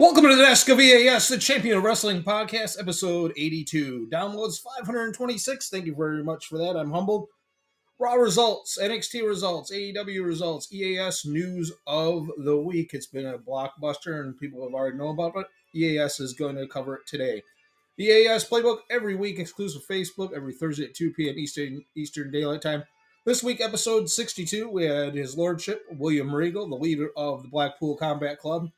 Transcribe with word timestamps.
Welcome 0.00 0.22
to 0.22 0.34
the 0.34 0.42
Desk 0.42 0.66
of 0.70 0.80
EAS, 0.80 1.28
the 1.28 1.36
Champion 1.36 1.76
of 1.76 1.84
Wrestling 1.84 2.22
Podcast, 2.22 2.80
episode 2.80 3.34
82. 3.36 4.08
Downloads 4.10 4.58
526. 4.58 5.68
Thank 5.68 5.84
you 5.84 5.94
very 5.94 6.24
much 6.24 6.46
for 6.46 6.56
that. 6.56 6.74
I'm 6.74 6.90
humbled. 6.90 7.28
Raw 7.98 8.14
results, 8.14 8.78
NXT 8.80 9.28
results, 9.28 9.70
AEW 9.70 10.24
results, 10.24 10.72
EAS 10.72 11.26
news 11.26 11.70
of 11.86 12.30
the 12.38 12.56
week. 12.56 12.94
It's 12.94 13.08
been 13.08 13.26
a 13.26 13.36
blockbuster 13.36 14.22
and 14.22 14.38
people 14.38 14.62
have 14.62 14.72
already 14.72 14.96
known 14.96 15.12
about 15.12 15.36
it. 15.36 15.46
EAS 15.74 16.18
is 16.18 16.32
going 16.32 16.56
to 16.56 16.66
cover 16.66 16.94
it 16.94 17.06
today. 17.06 17.42
The 17.98 18.06
EAS 18.06 18.48
playbook 18.48 18.78
every 18.90 19.16
week, 19.16 19.38
exclusive 19.38 19.82
Facebook, 19.86 20.34
every 20.34 20.54
Thursday 20.54 20.86
at 20.86 20.94
2 20.94 21.12
p.m. 21.12 21.38
Eastern, 21.38 21.84
Eastern 21.94 22.30
Daylight 22.30 22.62
Time. 22.62 22.84
This 23.26 23.42
week, 23.42 23.60
episode 23.60 24.08
62, 24.08 24.66
we 24.66 24.86
had 24.86 25.14
His 25.14 25.36
Lordship, 25.36 25.84
William 25.90 26.34
Regal, 26.34 26.70
the 26.70 26.74
leader 26.74 27.10
of 27.18 27.42
the 27.42 27.50
Blackpool 27.50 27.98
Combat 27.98 28.38
Club. 28.38 28.70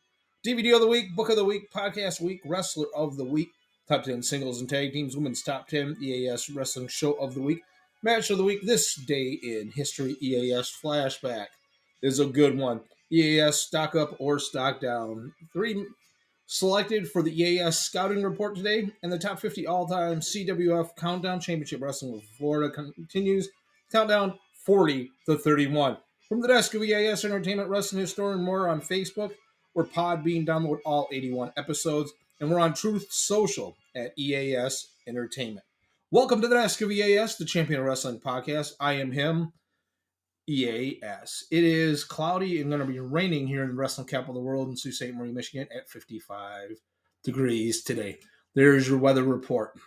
DVD 0.45 0.75
of 0.75 0.81
the 0.81 0.89
week, 0.89 1.15
book 1.15 1.29
of 1.29 1.37
the 1.37 1.45
week, 1.45 1.71
podcast 1.71 2.21
week, 2.21 2.41
wrestler 2.45 2.87
of 2.97 3.17
the 3.17 3.25
week, 3.25 3.53
top 3.89 4.03
10 4.03 4.25
singles 4.25 4.61
and 4.61 4.69
tag 4.69 4.93
teams, 4.93 5.15
women's 5.15 5.41
top 5.41 5.69
10, 5.69 5.99
EAS 6.03 6.51
wrestling 6.51 6.89
show 6.89 7.13
of 7.13 7.35
the 7.35 7.41
week, 7.41 7.61
match 8.03 8.29
of 8.29 8.39
the 8.39 8.45
week, 8.45 8.59
this 8.63 8.97
day 8.97 9.39
in 9.41 9.71
history, 9.71 10.17
EAS 10.21 10.77
flashback 10.83 11.47
is 12.03 12.19
a 12.19 12.27
good 12.27 12.59
one. 12.59 12.81
EAS 13.13 13.57
stock 13.57 13.95
up 13.95 14.17
or 14.19 14.41
stock 14.41 14.81
down. 14.81 15.33
Three 15.53 15.87
selected 16.47 17.09
for 17.09 17.23
the 17.23 17.41
EAS 17.41 17.79
scouting 17.79 18.25
report 18.25 18.57
today, 18.57 18.91
and 19.05 19.13
the 19.13 19.21
top 19.21 19.39
50 19.39 19.69
all 19.69 19.87
time 19.87 20.19
CWF 20.19 20.97
Countdown 20.97 21.39
Championship 21.39 21.81
Wrestling 21.81 22.17
of 22.17 22.25
Florida 22.37 22.69
continues. 22.69 23.49
Countdown 23.93 24.41
40 24.65 25.09
to 25.27 25.39
31. 25.39 25.99
From 26.29 26.41
the 26.41 26.49
desk 26.49 26.75
of 26.75 26.83
EAS 26.83 27.25
Entertainment 27.25 27.69
Wrestling 27.69 28.01
Historian 28.01 28.43
more 28.43 28.69
on 28.69 28.81
Facebook 28.81 29.35
or 29.75 29.85
Podbean. 29.85 30.47
Download 30.47 30.79
all 30.85 31.09
81 31.13 31.53
episodes. 31.57 32.13
And 32.41 32.51
we're 32.51 32.61
on 32.61 32.75
Truth 32.75 33.07
Social 33.11 33.77
at 33.95 34.13
EAS 34.19 34.89
Entertainment. 35.07 35.65
Welcome 36.11 36.41
to 36.43 36.49
the 36.49 36.57
Desk 36.57 36.81
of 36.83 36.91
EAS, 36.91 37.37
the 37.37 37.45
Champion 37.45 37.81
of 37.81 37.87
Wrestling 37.87 38.21
podcast. 38.21 38.73
I 38.81 38.95
am 38.95 39.13
him, 39.13 39.53
EAS. 40.47 41.45
It 41.51 41.65
is 41.65 42.05
cloudy 42.05 42.61
and 42.61 42.71
going 42.71 42.81
to 42.81 42.87
be 42.87 43.01
raining 43.01 43.47
here 43.47 43.63
in 43.63 43.69
the 43.69 43.75
wrestling 43.75 44.07
capital 44.07 44.37
of 44.37 44.43
the 44.43 44.47
world 44.47 44.69
in 44.69 44.77
Sault 44.77 44.95
Ste. 44.95 45.15
Marie, 45.15 45.33
Michigan 45.33 45.69
at 45.75 45.89
55 45.89 46.81
degrees 47.25 47.83
today. 47.83 48.19
There's 48.55 48.89
your 48.89 48.99
weather 48.99 49.23
report. 49.23 49.79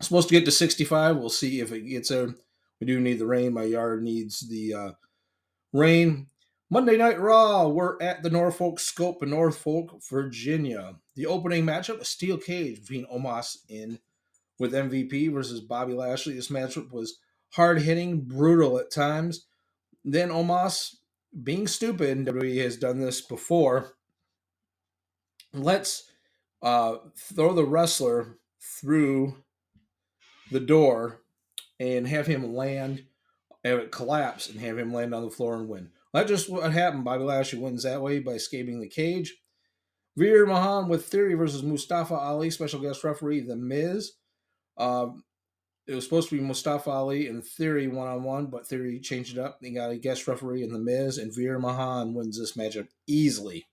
supposed 0.00 0.28
to 0.28 0.34
get 0.34 0.44
to 0.44 0.50
65. 0.50 1.16
We'll 1.16 1.30
see 1.30 1.60
if 1.60 1.72
it 1.72 1.82
gets 1.82 2.10
there. 2.10 2.34
We 2.80 2.86
do 2.86 3.00
need 3.00 3.18
the 3.18 3.26
rain. 3.26 3.54
My 3.54 3.62
yard 3.62 4.02
needs 4.02 4.40
the 4.40 4.74
uh, 4.74 4.90
rain. 5.72 6.26
Monday 6.72 6.96
Night 6.96 7.18
Raw, 7.18 7.66
we're 7.66 8.00
at 8.00 8.22
the 8.22 8.30
Norfolk 8.30 8.78
Scope 8.78 9.24
in 9.24 9.30
Norfolk, 9.30 10.00
Virginia. 10.08 10.94
The 11.16 11.26
opening 11.26 11.66
matchup, 11.66 12.00
a 12.00 12.04
steel 12.04 12.38
cage 12.38 12.80
between 12.80 13.06
Omos 13.06 13.56
in 13.68 13.98
with 14.60 14.72
MVP 14.72 15.32
versus 15.32 15.60
Bobby 15.60 15.94
Lashley. 15.94 16.34
This 16.34 16.46
matchup 16.46 16.92
was 16.92 17.18
hard 17.54 17.82
hitting, 17.82 18.20
brutal 18.20 18.78
at 18.78 18.92
times. 18.92 19.46
Then 20.04 20.28
Omos, 20.28 20.94
being 21.42 21.66
stupid, 21.66 22.24
WWE 22.24 22.62
has 22.62 22.76
done 22.76 23.00
this 23.00 23.20
before. 23.20 23.96
Let's 25.52 26.08
uh, 26.62 26.98
throw 27.16 27.52
the 27.52 27.64
wrestler 27.64 28.38
through 28.60 29.42
the 30.52 30.60
door 30.60 31.22
and 31.80 32.06
have 32.06 32.28
him 32.28 32.54
land, 32.54 33.06
have 33.64 33.80
it 33.80 33.90
collapse, 33.90 34.48
and 34.48 34.60
have 34.60 34.78
him 34.78 34.94
land 34.94 35.12
on 35.12 35.24
the 35.24 35.30
floor 35.30 35.56
and 35.56 35.68
win. 35.68 35.90
That's 36.12 36.28
just 36.28 36.50
what 36.50 36.72
happened. 36.72 37.04
Bobby 37.04 37.24
Lashley 37.24 37.58
wins 37.58 37.84
that 37.84 38.02
way 38.02 38.18
by 38.18 38.32
escaping 38.32 38.80
the 38.80 38.88
cage. 38.88 39.36
Veer 40.16 40.46
Mahaan 40.46 40.88
with 40.88 41.06
Theory 41.06 41.34
versus 41.34 41.62
Mustafa 41.62 42.14
Ali, 42.14 42.50
special 42.50 42.80
guest 42.80 43.04
referee 43.04 43.40
The 43.40 43.56
Miz. 43.56 44.12
Um, 44.76 45.24
it 45.86 45.94
was 45.94 46.04
supposed 46.04 46.28
to 46.28 46.36
be 46.36 46.42
Mustafa 46.42 46.90
Ali 46.90 47.28
and 47.28 47.44
Theory 47.44 47.88
one 47.88 48.08
on 48.08 48.22
one, 48.24 48.46
but 48.46 48.66
Theory 48.66 48.98
changed 49.00 49.36
it 49.36 49.40
up. 49.40 49.60
They 49.60 49.70
got 49.70 49.90
a 49.90 49.98
guest 49.98 50.26
referee 50.26 50.62
in 50.62 50.72
The 50.72 50.78
Miz, 50.78 51.18
and 51.18 51.34
Veer 51.34 51.60
Mahaan 51.60 52.12
wins 52.12 52.38
this 52.38 52.56
matchup 52.56 52.88
easily. 53.06 53.68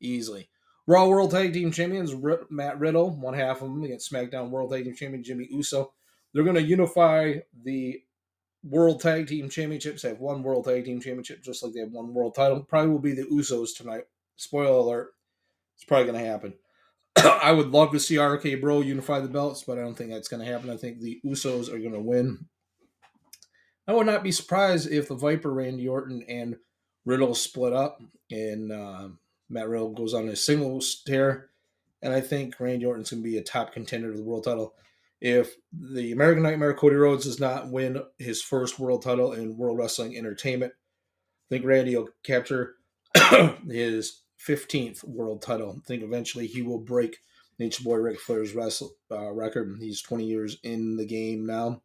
Easily. 0.00 0.48
Raw 0.86 1.06
World 1.06 1.30
Tag 1.30 1.52
Team 1.52 1.70
Champions 1.70 2.14
Matt 2.50 2.78
Riddle, 2.80 3.10
one 3.10 3.34
half 3.34 3.62
of 3.62 3.68
them 3.68 3.82
against 3.84 4.10
SmackDown 4.10 4.50
World 4.50 4.72
Tag 4.72 4.84
Team 4.84 4.94
Champion 4.94 5.22
Jimmy 5.22 5.46
Uso. 5.50 5.92
They're 6.32 6.44
going 6.44 6.56
to 6.56 6.62
unify 6.62 7.34
the 7.64 8.00
World 8.62 9.00
Tag 9.00 9.26
Team 9.26 9.48
Championships. 9.48 10.02
They 10.02 10.08
have 10.08 10.20
one 10.20 10.42
World 10.42 10.64
Tag 10.64 10.84
Team 10.84 11.00
Championship, 11.00 11.42
just 11.42 11.62
like 11.62 11.72
they 11.72 11.80
have 11.80 11.92
one 11.92 12.12
World 12.12 12.34
Title. 12.34 12.62
Probably 12.62 12.90
will 12.90 12.98
be 12.98 13.14
the 13.14 13.24
Usos 13.24 13.76
tonight. 13.76 14.04
Spoiler 14.36 14.70
alert: 14.70 15.14
it's 15.76 15.84
probably 15.84 16.10
going 16.10 16.22
to 16.22 16.30
happen. 16.30 16.54
I 17.16 17.52
would 17.52 17.70
love 17.70 17.92
to 17.92 18.00
see 18.00 18.18
RK 18.18 18.60
Bro 18.60 18.80
unify 18.80 19.20
the 19.20 19.28
belts, 19.28 19.62
but 19.62 19.78
I 19.78 19.82
don't 19.82 19.94
think 19.94 20.10
that's 20.10 20.28
going 20.28 20.44
to 20.44 20.50
happen. 20.50 20.70
I 20.70 20.76
think 20.76 21.00
the 21.00 21.20
Usos 21.24 21.68
are 21.72 21.78
going 21.78 21.92
to 21.92 22.00
win. 22.00 22.46
I 23.86 23.92
would 23.92 24.06
not 24.06 24.22
be 24.22 24.32
surprised 24.32 24.90
if 24.90 25.08
the 25.08 25.14
Viper, 25.14 25.52
Randy 25.52 25.88
Orton, 25.88 26.22
and 26.28 26.56
Riddle 27.06 27.34
split 27.34 27.72
up, 27.72 28.02
and 28.30 28.70
uh, 28.70 29.08
Matt 29.48 29.68
Riddle 29.68 29.94
goes 29.94 30.12
on 30.12 30.28
a 30.28 30.36
singles 30.36 31.02
tear. 31.06 31.50
And 32.02 32.12
I 32.12 32.20
think 32.20 32.60
Randy 32.60 32.84
Orton's 32.84 33.10
going 33.10 33.22
to 33.22 33.28
be 33.28 33.38
a 33.38 33.42
top 33.42 33.72
contender 33.72 34.10
to 34.10 34.16
the 34.16 34.22
world 34.22 34.44
title 34.44 34.74
if 35.20 35.56
the 35.72 36.12
American 36.12 36.42
Nightmare 36.42 36.74
Cody 36.74 36.96
Rhodes 36.96 37.24
does 37.24 37.40
not 37.40 37.70
win 37.70 38.02
his 38.18 38.42
first 38.42 38.78
world 38.78 39.02
title 39.02 39.32
in 39.32 39.56
World 39.56 39.78
Wrestling 39.78 40.16
Entertainment, 40.16 40.72
I 40.72 41.54
think 41.54 41.64
Randy 41.64 41.96
will 41.96 42.08
capture 42.22 42.76
his 43.68 44.22
15th 44.46 45.04
world 45.04 45.42
title. 45.42 45.76
I 45.78 45.86
think 45.86 46.02
eventually 46.02 46.46
he 46.46 46.62
will 46.62 46.78
break 46.78 47.18
Nature 47.58 47.82
Boy 47.82 47.96
Ric 47.96 48.20
Flair's 48.20 48.54
wrestle, 48.54 48.92
uh, 49.10 49.32
record. 49.32 49.78
He's 49.80 50.02
20 50.02 50.24
years 50.24 50.58
in 50.62 50.96
the 50.96 51.06
game 51.06 51.44
now. 51.44 51.82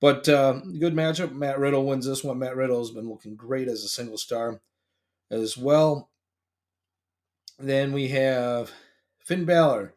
But 0.00 0.28
uh, 0.28 0.60
good 0.78 0.94
matchup. 0.94 1.32
Matt 1.32 1.58
Riddle 1.58 1.86
wins 1.86 2.06
this 2.06 2.24
one. 2.24 2.38
Matt 2.38 2.56
Riddle 2.56 2.78
has 2.78 2.90
been 2.90 3.08
looking 3.08 3.36
great 3.36 3.68
as 3.68 3.84
a 3.84 3.88
single 3.88 4.18
star 4.18 4.60
as 5.30 5.56
well. 5.56 6.10
Then 7.58 7.92
we 7.92 8.08
have 8.08 8.70
Finn 9.24 9.44
Balor 9.44 9.94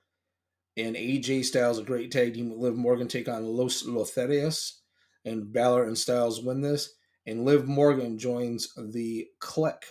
and 0.75 0.95
AJ 0.95 1.45
Styles, 1.45 1.79
a 1.79 1.83
great 1.83 2.11
tag 2.11 2.33
team 2.33 2.59
Liv 2.59 2.75
Morgan, 2.75 3.07
take 3.07 3.29
on 3.29 3.45
Los 3.45 3.83
Lotharios. 3.83 4.73
And 5.25 5.53
Balor 5.53 5.85
and 5.85 5.97
Styles 5.97 6.43
win 6.43 6.61
this. 6.61 6.95
And 7.25 7.45
Liv 7.45 7.65
Morgan 7.67 8.17
joins 8.17 8.73
the 8.75 9.27
Click, 9.39 9.85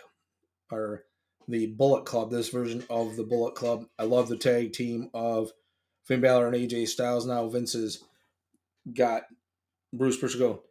or 0.71 1.05
the 1.49 1.69
Bullet 1.69 2.05
Club, 2.05 2.31
this 2.31 2.51
version 2.51 2.85
of 2.91 3.17
the 3.17 3.23
Bullet 3.23 3.55
Club. 3.55 3.87
I 3.99 4.05
love 4.05 4.29
the 4.29 4.37
tag 4.37 4.73
team 4.73 5.09
of 5.15 5.51
Finn 6.05 6.21
Balor 6.21 6.49
and 6.49 6.57
AJ 6.57 6.89
Styles. 6.89 7.27
Now 7.27 7.49
Vince 7.49 7.73
has 7.73 8.03
got 8.93 9.23
Bruce 9.93 10.17
Prichard 10.17 10.41
go, 10.41 10.63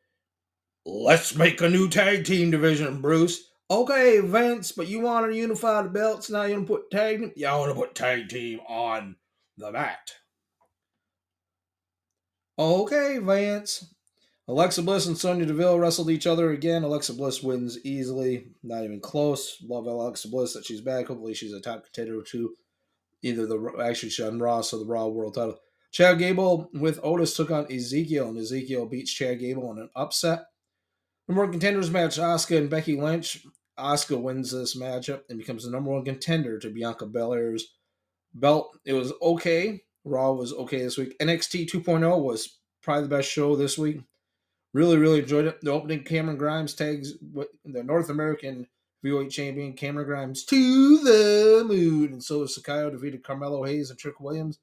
let's 0.86 1.36
make 1.36 1.62
a 1.62 1.70
new 1.70 1.90
tag 1.90 2.26
team 2.26 2.52
division, 2.52 3.02
Bruce. 3.02 3.50
Okay, 3.70 4.20
Vince, 4.20 4.72
but 4.74 4.88
you 4.88 5.00
want 5.00 5.32
to 5.32 5.38
unify 5.38 5.82
the 5.82 5.90
belts 5.90 6.30
now? 6.30 6.44
You 6.44 6.56
want 6.56 6.68
to 6.68 6.74
put 6.74 6.92
tag? 6.92 7.20
team? 7.20 7.32
Yeah, 7.36 7.54
I 7.54 7.58
want 7.58 7.72
to 7.72 7.80
put 7.80 7.96
tag 7.96 8.28
team 8.30 8.60
on 8.68 9.16
the 9.62 9.72
mat. 9.72 10.12
Okay, 12.60 13.18
Vance. 13.20 13.94
Alexa 14.48 14.82
Bliss 14.82 15.08
and 15.08 15.18
Sonya 15.18 15.46
Deville 15.46 15.80
wrestled 15.80 16.10
each 16.10 16.28
other 16.28 16.52
again. 16.52 16.84
Alexa 16.84 17.14
Bliss 17.14 17.42
wins 17.42 17.78
easily, 17.86 18.48
not 18.64 18.84
even 18.84 19.00
close. 19.00 19.58
Love 19.68 19.86
Alexa 19.86 20.28
Bliss 20.28 20.54
that 20.54 20.66
she's 20.66 20.82
back. 20.82 21.08
Hopefully, 21.08 21.34
she's 21.34 21.54
a 21.54 21.62
top 21.62 21.86
contender 21.86 22.22
to 22.22 22.56
either 23.22 23.46
the 23.46 23.74
actually 23.82 24.12
on 24.28 24.40
Raw 24.40 24.58
or 24.60 24.80
the 24.80 24.86
Raw 24.86 25.08
World 25.08 25.36
Title. 25.36 25.58
Chad 25.92 26.20
Gable 26.20 26.70
with 26.74 27.00
Otis 27.04 27.36
took 27.36 27.52
on 27.52 27.72
Ezekiel, 27.72 28.30
and 28.30 28.38
Ezekiel 28.38 28.86
beats 28.86 29.14
Chad 29.14 29.40
Gable 29.40 29.72
in 29.72 29.78
an 29.78 29.90
upset. 29.96 30.46
Number 31.28 31.44
one 31.44 31.52
contenders 31.52 31.90
match: 31.90 32.18
Asuka 32.18 32.58
and 32.58 32.70
Becky 32.70 33.00
Lynch. 33.00 33.46
Asuka 33.80 34.22
wins 34.22 34.52
this 34.52 34.78
matchup 34.78 35.22
and 35.30 35.40
becomes 35.40 35.64
the 35.64 35.72
number 35.72 35.92
one 35.92 36.04
contender 36.04 36.60
to 36.60 36.70
Bianca 36.70 37.06
Belair's 37.06 37.74
belt. 38.34 38.78
It 38.86 38.94
was 38.94 39.14
okay. 39.22 39.84
Raw 40.04 40.32
was 40.32 40.54
okay 40.54 40.82
this 40.82 40.98
week. 40.98 41.18
NXT 41.20 41.70
2.0 41.70 42.24
was 42.24 42.60
probably 42.82 43.04
the 43.04 43.16
best 43.16 43.30
show 43.30 43.56
this 43.56 43.78
week. 43.78 44.02
Really, 44.74 44.98
really 44.98 45.20
enjoyed 45.20 45.46
it. 45.46 45.60
The 45.62 45.72
opening 45.72 46.04
Cameron 46.04 46.38
Grimes 46.38 46.74
tags 46.74 47.14
the 47.20 47.84
North 47.84 48.10
American 48.10 48.68
heavyweight 49.04 49.32
champion 49.32 49.74
Cameron 49.74 50.08
Grimes 50.08 50.46
to 50.46 50.98
the 51.00 51.64
moon, 51.66 52.14
and 52.14 52.24
Solo 52.24 52.46
Sikoa 52.46 52.92
defeated 52.92 53.24
Carmelo 53.24 53.64
Hayes 53.64 53.90
and 53.90 54.00
Trick 54.00 54.20
Williams 54.20 54.60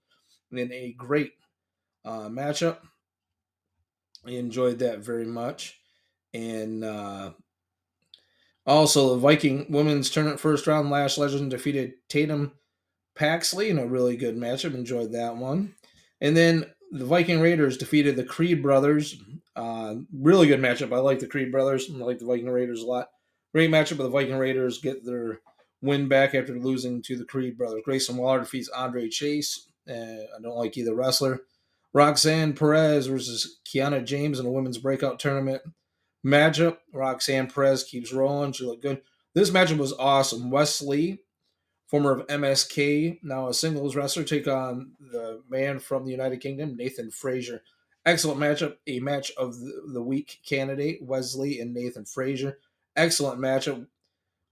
in 0.51 0.73
a 0.73 0.95
great 0.97 1.33
uh, 2.05 2.29
matchup. 2.29 2.79
I 4.27 4.31
enjoyed 4.31 4.79
that 4.81 5.01
very 5.01 5.27
much, 5.27 5.79
and 6.33 6.85
uh, 6.85 7.33
also 8.67 9.11
the 9.11 9.21
Viking 9.21 9.67
women's 9.69 10.11
tournament 10.11 10.41
first 10.41 10.67
round. 10.67 10.91
Lash 10.91 11.19
Legend 11.19 11.51
defeated 11.51 11.95
Tatum 12.09 12.53
Paxley 13.19 13.69
in 13.69 13.79
a 13.79 13.87
really 13.87 14.17
good 14.17 14.37
matchup. 14.37 14.75
Enjoyed 14.75 15.13
that 15.13 15.37
one. 15.37 15.75
And 16.21 16.37
then 16.37 16.67
the 16.93 17.05
Viking 17.05 17.41
Raiders 17.41 17.77
defeated 17.77 18.17
the 18.17 18.25
Creed 18.25 18.63
brothers. 18.63 19.21
Uh, 19.57 19.97
really 20.13 20.47
good 20.47 20.61
matchup. 20.61 20.93
I 20.93 21.01
like 21.01 21.19
the 21.19 21.27
Creed 21.27 21.51
brothers. 21.53 21.89
and 21.89 22.03
I 22.03 22.07
like 22.07 22.19
the 22.19 22.27
Viking 22.27 22.49
Raiders 22.49 22.83
a 22.83 22.87
lot. 22.87 23.09
Great 23.53 23.71
matchup. 23.71 23.99
But 23.99 24.05
the 24.05 24.11
Viking 24.11 24.39
Raiders 24.39 24.81
get 24.81 25.05
their 25.05 25.41
win 25.83 26.09
back 26.09 26.35
after 26.35 26.59
losing 26.59 27.03
to 27.03 27.17
the 27.17 27.25
Creed 27.25 27.59
brothers. 27.59 27.83
Grayson 27.85 28.17
Waller 28.17 28.41
defeats 28.41 28.69
Andre 28.69 29.09
Chase. 29.09 29.69
Uh, 29.89 29.93
I 29.93 30.41
don't 30.43 30.57
like 30.57 30.77
either 30.77 30.95
wrestler. 30.95 31.41
Roxanne 31.95 32.53
Perez 32.53 33.07
versus 33.07 33.61
Kiana 33.67 34.05
James 34.05 34.39
in 34.39 34.47
a 34.47 34.51
women's 34.51 34.79
breakout 34.79 35.19
tournament 35.19 35.63
matchup. 36.25 36.79
Roxanne 36.93 37.49
Perez 37.49 37.85
keeps 37.85 38.13
rolling. 38.13 38.53
She 38.53 38.65
looked 38.65 38.83
good. 38.83 39.01
This 39.35 39.51
matchup 39.51 39.79
was 39.79 39.95
awesome. 39.95 40.51
Wesley, 40.51 41.21
former 41.89 42.13
of 42.13 42.27
MSK, 42.27 43.19
now 43.23 43.49
a 43.49 43.55
singles 43.55 43.97
wrestler, 43.97 44.23
take 44.23 44.47
on 44.47 44.93
the 45.01 45.43
man 45.49 45.79
from 45.79 46.05
the 46.05 46.11
United 46.11 46.41
Kingdom, 46.41 46.77
Nathan 46.77 47.11
Frazer. 47.11 47.63
Excellent 48.05 48.41
matchup. 48.41 48.77
A 48.87 49.01
match 49.01 49.33
of 49.37 49.59
the, 49.59 50.03
week 50.03 50.39
candidate, 50.47 51.03
Wesley 51.03 51.61
and 51.61 51.75
Nathan 51.75 52.05
Frazer. 52.05 52.59
Excellent 52.97 53.41
matchup. 53.41 53.87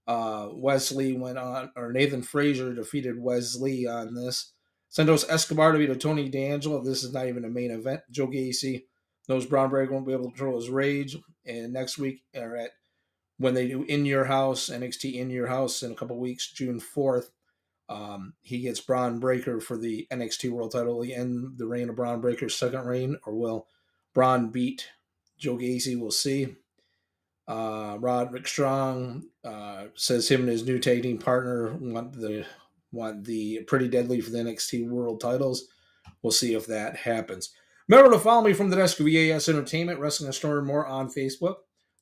Uh, 0.07 0.49
Wesley 0.53 1.17
went 1.17 1.37
on, 1.37 1.71
or 1.75 1.91
Nathan 1.91 2.21
Frazer 2.21 2.73
defeated 2.73 3.19
Wesley 3.19 3.87
on 3.87 4.13
this. 4.13 4.53
Santos 4.89 5.27
Escobar 5.29 5.73
defeated 5.73 5.99
Tony 5.99 6.29
D'Angelo. 6.29 6.81
This 6.81 7.03
is 7.03 7.13
not 7.13 7.27
even 7.27 7.45
a 7.45 7.49
main 7.49 7.71
event. 7.71 8.01
Joe 8.09 8.27
Gacy 8.27 8.85
knows 9.27 9.45
Breakker 9.45 9.91
won't 9.91 10.07
be 10.07 10.13
able 10.13 10.25
to 10.25 10.29
control 10.29 10.55
his 10.55 10.69
rage. 10.69 11.17
And 11.45 11.73
next 11.73 11.97
week, 11.97 12.23
or 12.35 12.55
at 12.55 12.71
when 13.37 13.53
they 13.53 13.67
do 13.67 13.83
In 13.83 14.05
Your 14.05 14.25
House, 14.25 14.69
NXT 14.69 15.15
In 15.15 15.29
Your 15.29 15.47
House 15.47 15.83
in 15.83 15.91
a 15.91 15.95
couple 15.95 16.19
weeks, 16.19 16.51
June 16.51 16.79
4th, 16.79 17.29
um, 17.89 18.33
he 18.41 18.59
gets 18.59 18.81
Bron 18.81 19.19
Breakker 19.19 19.61
for 19.61 19.77
the 19.77 20.07
NXT 20.11 20.51
World 20.51 20.71
Title. 20.71 21.01
He 21.01 21.13
end 21.13 21.57
the 21.57 21.67
reign 21.67 21.89
of 21.89 21.95
Bron 21.95 22.19
Breakker's 22.19 22.55
second 22.55 22.85
reign, 22.85 23.17
or 23.25 23.33
will 23.33 23.67
Bron 24.13 24.49
beat 24.49 24.89
Joe 25.37 25.57
Gacy? 25.57 25.97
We'll 25.97 26.11
see. 26.11 26.55
Uh, 27.47 27.97
Roderick 27.99 28.45
Strong 28.45 29.23
uh, 29.45 29.85
says 29.95 30.29
him 30.29 30.41
and 30.41 30.49
his 30.49 30.65
new 30.65 30.79
tag 30.79 31.03
team 31.03 31.17
partner 31.17 31.77
want 31.79 32.11
the 32.13 32.45
want 32.91 33.23
the 33.23 33.61
Pretty 33.67 33.87
Deadly 33.87 34.19
for 34.19 34.31
the 34.31 34.39
NXT 34.39 34.89
World 34.89 35.21
Titles. 35.21 35.67
We'll 36.21 36.31
see 36.31 36.55
if 36.55 36.65
that 36.67 36.97
happens. 36.97 37.53
Remember 37.87 38.11
to 38.11 38.19
follow 38.19 38.43
me 38.43 38.51
from 38.51 38.69
the 38.69 38.75
desk 38.75 38.99
of 38.99 39.07
EAS 39.07 39.47
Entertainment, 39.47 39.99
Wrestling 39.99 40.31
Story 40.33 40.61
More 40.61 40.85
on 40.85 41.09
Facebook. 41.09 41.55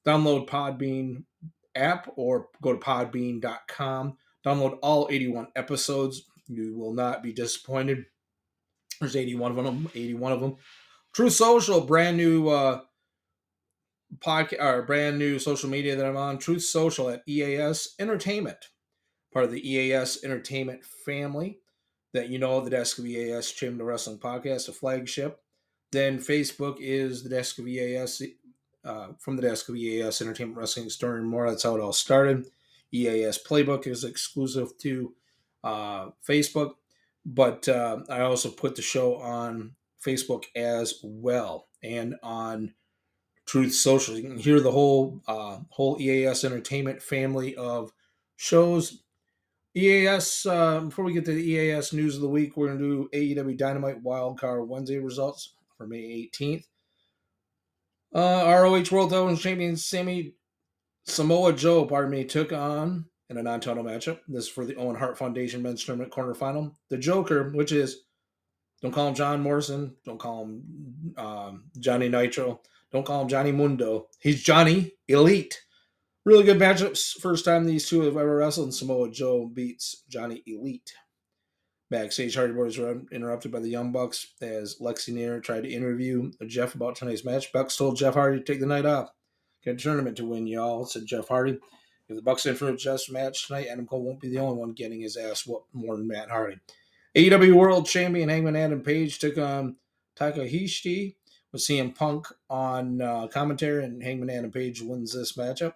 Download 0.05 0.47
Podbean 0.47 1.23
app 1.75 2.11
or 2.15 2.47
go 2.61 2.73
to 2.73 2.79
podbean.com. 2.79 4.17
Download 4.45 4.77
all 4.81 5.07
81 5.11 5.47
episodes. 5.55 6.23
You 6.47 6.77
will 6.77 6.93
not 6.93 7.23
be 7.23 7.33
disappointed. 7.33 8.05
There's 8.99 9.15
81 9.15 9.57
of 9.57 9.65
them. 9.65 9.89
81 9.93 10.31
of 10.31 10.41
them. 10.41 10.55
Truth 11.13 11.33
Social, 11.33 11.81
brand 11.81 12.17
new 12.17 12.49
uh, 12.49 12.81
podcast 14.19 14.61
or 14.61 14.83
brand 14.83 15.17
new 15.17 15.39
social 15.39 15.69
media 15.69 15.95
that 15.95 16.05
I'm 16.05 16.17
on. 16.17 16.37
Truth 16.37 16.63
Social 16.63 17.09
at 17.09 17.23
EAS 17.27 17.95
Entertainment, 17.99 18.69
part 19.33 19.45
of 19.45 19.51
the 19.51 19.67
EAS 19.67 20.23
Entertainment 20.23 20.83
family. 20.85 21.59
That 22.13 22.29
you 22.29 22.39
know, 22.39 22.61
the 22.61 22.69
Desk 22.69 22.97
of 22.97 23.05
EAS 23.05 23.51
Chamber 23.51 23.83
Wrestling 23.83 24.19
Podcast, 24.19 24.69
a 24.69 24.71
flagship. 24.71 25.39
Then 25.91 26.19
Facebook 26.19 26.77
is 26.79 27.23
the 27.23 27.29
Desk 27.29 27.59
of 27.59 27.67
EAS, 27.67 28.21
uh, 28.85 29.07
from 29.19 29.35
the 29.35 29.41
Desk 29.41 29.67
of 29.69 29.75
EAS 29.75 30.21
Entertainment 30.21 30.57
Wrestling 30.57 30.89
Story 30.89 31.19
and 31.19 31.27
more. 31.27 31.49
That's 31.49 31.63
how 31.63 31.75
it 31.75 31.81
all 31.81 31.93
started. 31.93 32.45
EAS 32.91 33.39
Playbook 33.43 33.87
is 33.87 34.03
exclusive 34.03 34.77
to 34.79 35.13
uh, 35.63 36.09
Facebook, 36.27 36.75
but 37.25 37.67
uh, 37.67 38.01
I 38.09 38.21
also 38.21 38.49
put 38.49 38.75
the 38.75 38.81
show 38.81 39.15
on 39.17 39.75
Facebook 40.05 40.45
as 40.55 40.99
well 41.03 41.67
and 41.83 42.15
on 42.21 42.73
Truth 43.45 43.73
Social. 43.73 44.15
You 44.15 44.23
can 44.23 44.37
hear 44.37 44.59
the 44.59 44.71
whole 44.71 45.21
uh, 45.27 45.59
whole 45.69 45.99
EAS 45.99 46.43
Entertainment 46.43 47.01
family 47.01 47.55
of 47.55 47.91
shows. 48.35 49.01
EAS. 49.75 50.45
Uh, 50.45 50.81
before 50.81 51.03
we 51.03 51.13
get 51.13 51.25
to 51.25 51.33
the 51.33 51.43
EAS 51.43 51.91
news 51.91 52.15
of 52.15 52.21
the 52.21 52.29
week, 52.29 52.55
we're 52.55 52.67
going 52.67 52.79
to 52.79 53.09
do 53.09 53.09
AEW 53.13 53.57
Dynamite 53.57 54.03
Wildcard 54.03 54.67
Wednesday 54.67 54.99
results 54.99 55.53
for 55.77 55.85
May 55.85 56.29
18th. 56.33 56.65
Uh, 58.15 58.45
ROH 58.47 58.91
World 58.93 59.09
Television 59.09 59.37
Champion 59.37 59.75
Sammy 59.75 60.35
Samoa 61.03 61.51
Joe, 61.51 61.85
pardon 61.85 62.11
me, 62.11 62.23
took 62.23 62.53
on 62.53 63.05
in 63.29 63.37
a 63.37 63.43
non-title 63.43 63.83
matchup. 63.83 64.19
This 64.29 64.45
is 64.45 64.49
for 64.49 64.65
the 64.65 64.75
Owen 64.77 64.95
Hart 64.95 65.17
Foundation 65.17 65.61
Men's 65.61 65.83
Tournament 65.83 66.13
quarterfinal. 66.13 66.73
The 66.89 66.97
Joker, 66.97 67.49
which 67.49 67.73
is 67.73 68.03
don't 68.81 68.93
call 68.93 69.09
him 69.09 69.15
John 69.15 69.41
Morrison, 69.41 69.97
don't 70.05 70.17
call 70.17 70.45
him 70.45 71.13
um, 71.17 71.65
Johnny 71.77 72.07
Nitro, 72.07 72.61
don't 72.89 73.05
call 73.05 73.23
him 73.23 73.27
Johnny 73.27 73.51
Mundo. 73.51 74.07
He's 74.19 74.41
Johnny 74.41 74.93
Elite. 75.09 75.61
Really 76.23 76.45
good 76.45 76.57
matchups. 76.57 77.19
First 77.19 77.43
time 77.43 77.65
these 77.65 77.89
two 77.89 77.99
have 78.01 78.15
ever 78.15 78.37
wrestled. 78.37 78.67
And 78.67 78.73
Samoa 78.73 79.11
Joe 79.11 79.45
beats 79.45 80.03
Johnny 80.07 80.41
Elite. 80.47 80.93
Backstage, 81.91 82.35
Hardy 82.35 82.53
Boys 82.53 82.77
were 82.77 83.01
interrupted 83.11 83.51
by 83.51 83.59
the 83.59 83.69
Young 83.69 83.91
Bucks 83.91 84.33
as 84.41 84.77
Lexi 84.79 85.13
Nair 85.13 85.39
tried 85.39 85.63
to 85.63 85.69
interview 85.71 86.31
Jeff 86.47 86.73
about 86.73 86.95
tonight's 86.95 87.23
match. 87.23 87.53
Bucks 87.53 87.77
told 87.77 87.97
Jeff 87.97 88.15
Hardy 88.15 88.39
to 88.39 88.43
take 88.43 88.59
the 88.59 88.65
night 88.65 88.85
off. 88.85 89.09
Get 89.63 89.75
a 89.75 89.77
tournament 89.77 90.17
to 90.17 90.25
win, 90.25 90.47
y'all, 90.47 90.85
said 90.85 91.05
Jeff 91.05 91.27
Hardy. 91.27 91.59
If 92.07 92.15
the 92.15 92.21
Bucks 92.21 92.45
in 92.45 92.55
for 92.55 92.69
a 92.69 92.75
Jeff's 92.75 93.09
match 93.09 93.47
tonight, 93.47 93.67
Adam 93.69 93.85
Cole 93.85 94.03
won't 94.03 94.19
be 94.19 94.29
the 94.29 94.39
only 94.39 94.57
one 94.57 94.73
getting 94.73 95.01
his 95.01 95.17
ass 95.17 95.45
whooped 95.45 95.73
more 95.73 95.95
than 95.95 96.07
Matt 96.07 96.29
Hardy. 96.29 96.59
AEW 97.15 97.53
World 97.53 97.87
Champion 97.87 98.29
Hangman 98.29 98.55
Adam 98.55 98.81
Page 98.81 99.19
took 99.19 99.37
on 99.37 99.77
Takeshita 100.17 101.15
with 101.51 101.61
CM 101.61 101.95
Punk 101.95 102.27
on 102.49 103.01
uh, 103.01 103.27
commentary, 103.27 103.85
and 103.85 104.03
Hangman 104.03 104.29
Adam 104.29 104.51
Page 104.51 104.81
wins 104.81 105.13
this 105.13 105.33
matchup. 105.33 105.73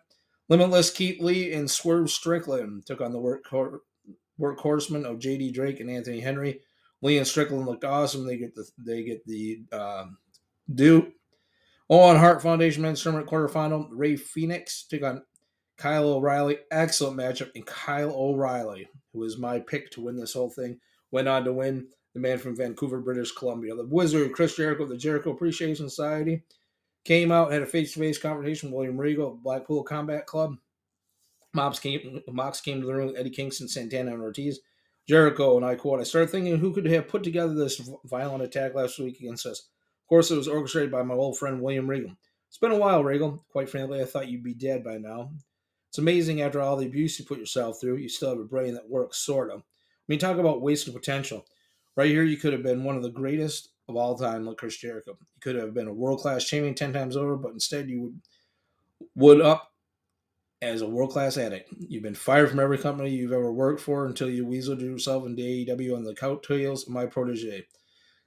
Limitless 0.50 0.90
Keith 0.90 1.22
Lee 1.22 1.54
and 1.54 1.70
Swerve 1.70 2.10
Strickland 2.10 2.86
took 2.86 3.02
on 3.02 3.12
the 3.12 3.20
work 3.20 3.44
workhorsemen 4.40 5.06
of 5.06 5.20
JD 5.20 5.54
Drake 5.54 5.80
and 5.80 5.90
Anthony 5.90 6.20
Henry. 6.20 6.62
Lee 7.02 7.18
and 7.18 7.28
Strickland 7.28 7.66
looked 7.66 7.86
awesome. 7.86 8.26
They 8.26 8.38
get 8.38 8.56
the 8.56 8.68
they 8.78 9.04
get 9.04 9.26
the 9.26 9.62
um, 9.72 10.18
do. 10.74 11.12
Owen 11.90 12.18
Hart 12.18 12.42
Foundation 12.42 12.84
Men's 12.84 13.02
Tournament 13.02 13.30
quarterfinal. 13.30 13.88
Rey 13.92 14.16
Fenix 14.16 14.84
took 14.84 15.04
on 15.04 15.24
Kyle 15.78 16.10
O'Reilly. 16.10 16.60
Excellent 16.72 17.18
matchup. 17.18 17.50
And 17.56 17.66
Kyle 17.66 18.12
O'Reilly, 18.12 18.88
who 19.12 19.20
was 19.20 19.38
my 19.38 19.60
pick 19.60 19.90
to 19.92 20.02
win 20.02 20.16
this 20.16 20.34
whole 20.34 20.50
thing, 20.50 20.80
went 21.12 21.28
on 21.28 21.46
to 21.46 21.54
win 21.54 21.88
the 22.14 22.20
man 22.20 22.38
from 22.38 22.56
Vancouver, 22.56 23.00
British 23.00 23.32
Columbia. 23.32 23.76
The 23.76 23.86
Wizard, 23.86 24.34
Chris 24.34 24.56
Jericho 24.56 24.84
of 24.84 24.90
the 24.90 24.98
Jericho 24.98 25.32
Appreciation 25.32 25.90
Society, 25.90 26.44
came 27.06 27.32
out, 27.32 27.52
had 27.52 27.62
a 27.62 27.66
face 27.66 27.94
to 27.94 28.00
face 28.00 28.18
confrontation 28.18 28.70
with 28.70 28.78
William 28.78 28.98
Regal, 28.98 29.34
of 29.34 29.44
Blackpool 29.44 29.84
Combat 29.84 30.26
Club. 30.26 30.56
Mox 31.54 31.80
came, 31.80 32.22
Mox 32.28 32.62
came 32.62 32.82
to 32.82 32.88
the 32.88 32.94
ring 32.94 33.08
with 33.08 33.18
Eddie 33.18 33.30
Kingston, 33.30 33.68
Santana, 33.68 34.14
and 34.14 34.22
Ortiz. 34.22 34.60
Jericho, 35.08 35.58
and 35.58 35.66
I 35.66 35.74
quote, 35.74 36.00
I 36.00 36.04
started 36.04 36.30
thinking 36.30 36.60
who 36.60 36.72
could 36.72 36.86
have 36.86 37.08
put 37.08 37.24
together 37.24 37.56
this 37.56 37.82
violent 38.06 38.44
attack 38.44 38.76
last 38.76 39.00
week 39.00 39.20
against 39.20 39.48
us. 39.48 39.62
Of 39.62 40.08
course, 40.08 40.30
it 40.30 40.38
was 40.38 40.48
orchestrated 40.48 40.92
by 40.92 41.02
my 41.02 41.16
old 41.16 41.36
friend 41.40 41.60
William 41.60 41.90
Regal. 41.90 42.12
It's 42.48 42.60
been 42.60 42.72
a 42.72 42.78
while, 42.78 43.04
Regal. 43.04 43.44
Quite 43.50 43.70
frankly, 43.70 44.02
I 44.02 44.06
thought 44.06 44.28
you'd 44.28 44.44
be 44.44 44.54
dead 44.54 44.84
by 44.84 44.98
now. 44.98 45.32
It's 45.90 45.98
amazing 45.98 46.44
after 46.44 46.62
all 46.62 46.78
the 46.78 46.86
abuse 46.86 47.18
you 47.18 47.26
put 47.26 47.40
yourself 47.40 47.82
through, 47.82 47.98
you 47.98 48.08
still 48.08 48.30
have 48.30 48.40
a 48.40 48.44
brain 48.44 48.76
that 48.76 48.88
works, 48.88 49.18
sort 49.18 49.50
of. 49.50 49.62
I 49.62 49.64
mean, 50.08 50.20
talk 50.20 50.38
about 50.38 50.62
wasted 50.62 50.94
potential. 50.94 51.44
Right 51.96 52.10
here, 52.10 52.24
you 52.24 52.38
could 52.38 52.54
have 52.54 52.62
been 52.62 52.84
one 52.84 52.96
of 52.96 53.02
the 53.02 53.10
greatest 53.10 53.70
of 53.88 53.96
all 53.96 54.16
time, 54.16 54.46
like 54.46 54.58
Chris 54.58 54.78
Jericho. 54.78 55.18
You 55.20 55.42
could 55.42 55.56
have 55.56 55.74
been 55.74 55.88
a 55.88 55.94
world 55.94 56.20
class 56.20 56.46
champion 56.46 56.76
10 56.76 56.94
times 56.94 57.18
over, 57.18 57.36
but 57.36 57.54
instead 57.54 57.90
you 57.90 58.02
would, 58.02 58.22
would 59.16 59.42
up 59.42 59.69
as 60.62 60.82
a 60.82 60.90
world 60.90 61.12
class 61.12 61.38
addict. 61.38 61.74
You've 61.78 62.04
been 62.04 62.16
fired 62.16 62.50
from 62.50 62.60
every 62.60 62.78
company 62.78 63.10
you've 63.10 63.32
ever 63.32 63.52
worked 63.52 63.82
for 63.82 64.06
until 64.06 64.30
you 64.30 64.46
weaseled 64.46 64.82
yourself 64.82 65.26
into 65.26 65.42
AEW 65.42 65.96
on 65.96 66.04
the 66.04 66.16
coattails 66.16 66.84
of 66.84 66.94
my 66.94 67.06
protege. 67.06 67.66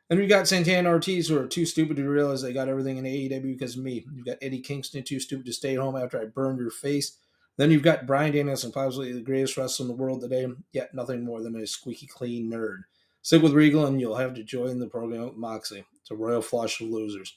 And 0.08 0.18
we 0.18 0.26
got 0.26 0.48
Santana 0.48 0.90
Ortiz, 0.90 1.28
who 1.28 1.38
are 1.38 1.46
too 1.46 1.64
stupid 1.64 1.96
to 1.96 2.08
realize 2.08 2.42
they 2.42 2.52
got 2.52 2.68
everything 2.68 2.98
in 2.98 3.04
AEW 3.04 3.58
because 3.58 3.76
of 3.76 3.82
me. 3.82 4.04
You've 4.14 4.26
got 4.26 4.38
Eddie 4.42 4.60
Kingston, 4.60 5.02
too 5.02 5.20
stupid 5.20 5.46
to 5.46 5.52
stay 5.52 5.74
home 5.74 5.96
after 5.96 6.20
I 6.20 6.26
burned 6.26 6.58
your 6.58 6.70
face. 6.70 7.18
Then 7.56 7.70
you've 7.70 7.82
got 7.82 8.06
Bryan 8.06 8.32
Danielson, 8.32 8.72
possibly 8.72 9.12
the 9.12 9.20
greatest 9.20 9.56
wrestler 9.56 9.84
in 9.84 9.88
the 9.88 9.96
world 9.96 10.20
today, 10.20 10.46
yet 10.72 10.94
nothing 10.94 11.24
more 11.24 11.42
than 11.42 11.56
a 11.56 11.66
squeaky 11.66 12.06
clean 12.06 12.50
nerd. 12.50 12.82
Stick 13.22 13.42
with 13.42 13.52
Regal, 13.52 13.86
and 13.86 14.00
you'll 14.00 14.16
have 14.16 14.34
to 14.34 14.42
join 14.42 14.78
the 14.78 14.86
program 14.86 15.24
with 15.24 15.36
Moxley. 15.36 15.84
It's 16.00 16.10
a 16.10 16.14
royal 16.14 16.42
flush 16.42 16.80
of 16.80 16.88
losers. 16.88 17.34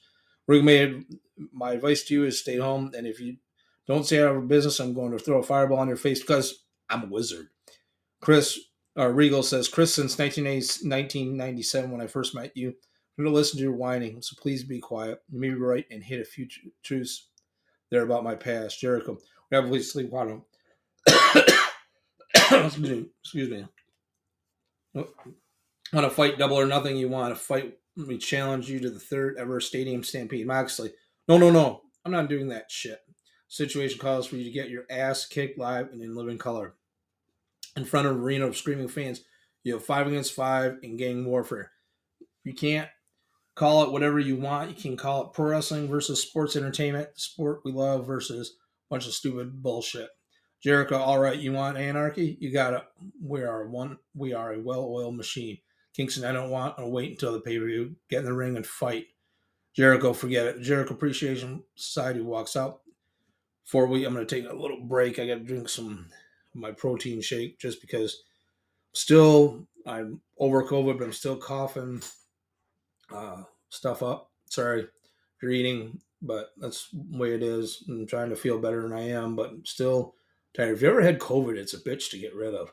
Regal 0.47 1.03
my 1.51 1.71
advice 1.71 2.03
to 2.03 2.13
you 2.13 2.25
is 2.25 2.39
stay 2.39 2.57
home, 2.57 2.91
and 2.95 3.05
if 3.05 3.19
you 3.19 3.37
don't 3.87 4.05
say 4.05 4.21
out 4.21 4.35
of 4.35 4.47
business, 4.47 4.79
I'm 4.79 4.93
going 4.93 5.11
to 5.11 5.19
throw 5.19 5.39
a 5.39 5.43
fireball 5.43 5.79
on 5.79 5.87
your 5.87 5.97
face 5.97 6.19
because 6.19 6.65
I'm 6.89 7.03
a 7.03 7.07
wizard. 7.07 7.47
Chris 8.21 8.59
uh, 8.97 9.07
Regal 9.07 9.43
says, 9.43 9.67
Chris, 9.67 9.93
since 9.93 10.17
1997, 10.17 11.91
when 11.91 12.01
I 12.01 12.07
first 12.07 12.33
met 12.33 12.55
you, 12.55 12.69
I'm 12.69 13.23
going 13.23 13.31
to 13.31 13.35
listen 13.35 13.57
to 13.57 13.63
your 13.63 13.73
whining, 13.73 14.21
so 14.21 14.35
please 14.41 14.63
be 14.63 14.79
quiet. 14.79 15.19
You 15.29 15.39
may 15.39 15.49
be 15.49 15.55
right 15.55 15.85
and 15.91 16.03
hit 16.03 16.19
a 16.19 16.25
few 16.25 16.47
truths 16.83 17.29
there 17.91 18.03
about 18.03 18.23
my 18.23 18.35
past. 18.35 18.79
Jericho, 18.79 19.17
we 19.51 19.57
have 19.57 19.85
sleep 19.85 20.13
on 20.13 20.41
excuse 22.35 22.77
me. 22.77 23.05
Excuse 23.23 23.49
me. 23.49 23.65
Want 25.93 26.05
to 26.05 26.09
fight 26.09 26.37
double 26.37 26.59
or 26.59 26.65
nothing? 26.65 26.97
You 26.97 27.09
want 27.09 27.33
to 27.33 27.39
fight? 27.39 27.77
Let 27.95 28.07
me 28.07 28.17
challenge 28.17 28.69
you 28.69 28.79
to 28.79 28.89
the 28.89 28.99
third 28.99 29.37
ever 29.37 29.61
Stadium 29.61 30.03
Stampede. 30.03 30.47
Moxley, 30.47 30.91
no, 31.27 31.37
no, 31.37 31.51
no. 31.51 31.81
I'm 32.03 32.11
not 32.11 32.27
doing 32.27 32.49
that 32.49 32.69
shit 32.69 32.99
situation 33.55 33.99
calls 33.99 34.27
for 34.27 34.35
you 34.35 34.43
to 34.43 34.51
get 34.51 34.69
your 34.69 34.83
ass 34.89 35.25
kicked 35.25 35.57
live 35.57 35.89
and 35.93 36.01
in 36.01 36.15
living 36.15 36.37
color. 36.37 36.75
in 37.75 37.85
front 37.85 38.07
of 38.07 38.15
an 38.15 38.21
arena 38.21 38.47
of 38.47 38.57
screaming 38.57 38.87
fans. 38.87 39.21
You 39.63 39.73
have 39.73 39.85
five 39.85 40.07
against 40.07 40.33
five 40.33 40.77
in 40.83 40.97
gang 40.97 41.25
warfare. 41.25 41.71
You 42.43 42.53
can't 42.53 42.89
call 43.55 43.83
it 43.83 43.91
whatever 43.91 44.19
you 44.19 44.35
want. 44.37 44.69
You 44.69 44.75
can 44.75 44.97
call 44.97 45.23
it 45.25 45.33
pro 45.33 45.51
wrestling 45.51 45.87
versus 45.87 46.21
sports 46.21 46.55
entertainment, 46.55 47.09
sport 47.15 47.61
we 47.65 47.71
love 47.71 48.05
versus 48.05 48.55
a 48.89 48.93
bunch 48.93 49.07
of 49.07 49.13
stupid 49.13 49.61
bullshit. 49.61 50.09
Jericho, 50.61 50.97
all 50.97 51.19
right, 51.19 51.37
you 51.37 51.51
want 51.51 51.77
anarchy? 51.77 52.37
You 52.39 52.51
got 52.51 52.73
it. 52.73 52.83
We 53.21 53.43
are 53.43 53.67
one. 53.67 53.97
We 54.15 54.33
are 54.33 54.53
a 54.53 54.61
well-oiled 54.61 55.15
machine. 55.15 55.59
Kingston, 55.95 56.25
I 56.25 56.31
don't 56.31 56.49
want 56.49 56.77
to 56.77 56.87
wait 56.87 57.11
until 57.11 57.33
the 57.33 57.41
pay-per-view. 57.41 57.95
Get 58.09 58.19
in 58.19 58.25
the 58.25 58.33
ring 58.33 58.55
and 58.55 58.65
fight. 58.65 59.05
Jericho, 59.75 60.13
forget 60.13 60.45
it. 60.45 60.61
Jericho 60.61 60.93
Appreciation 60.93 61.63
Society 61.75 62.21
walks 62.21 62.55
out. 62.55 62.81
Before 63.65 63.87
we, 63.87 64.05
I'm 64.05 64.13
going 64.13 64.25
to 64.25 64.41
take 64.41 64.49
a 64.49 64.55
little 64.55 64.81
break. 64.81 65.19
I 65.19 65.27
got 65.27 65.35
to 65.35 65.39
drink 65.41 65.69
some 65.69 66.07
my 66.53 66.71
protein 66.71 67.21
shake 67.21 67.59
just 67.59 67.81
because 67.81 68.23
still 68.93 69.67
I'm 69.85 70.21
over 70.39 70.63
COVID, 70.63 70.97
but 70.97 71.03
I'm 71.05 71.13
still 71.13 71.35
coughing 71.35 72.01
uh, 73.13 73.43
stuff 73.69 74.01
up. 74.01 74.31
Sorry 74.49 74.81
if 74.81 74.89
you're 75.41 75.51
eating, 75.51 75.99
but 76.21 76.51
that's 76.57 76.89
the 76.91 77.17
way 77.17 77.33
it 77.33 77.43
is. 77.43 77.83
I'm 77.89 78.07
trying 78.07 78.29
to 78.29 78.35
feel 78.35 78.59
better 78.59 78.81
than 78.81 78.93
I 78.93 79.09
am, 79.09 79.35
but 79.35 79.51
still 79.65 80.15
tired. 80.55 80.75
If 80.75 80.81
you 80.81 80.89
ever 80.89 81.01
had 81.01 81.19
COVID, 81.19 81.57
it's 81.57 81.73
a 81.73 81.79
bitch 81.79 82.09
to 82.11 82.19
get 82.19 82.35
rid 82.35 82.55
of. 82.55 82.71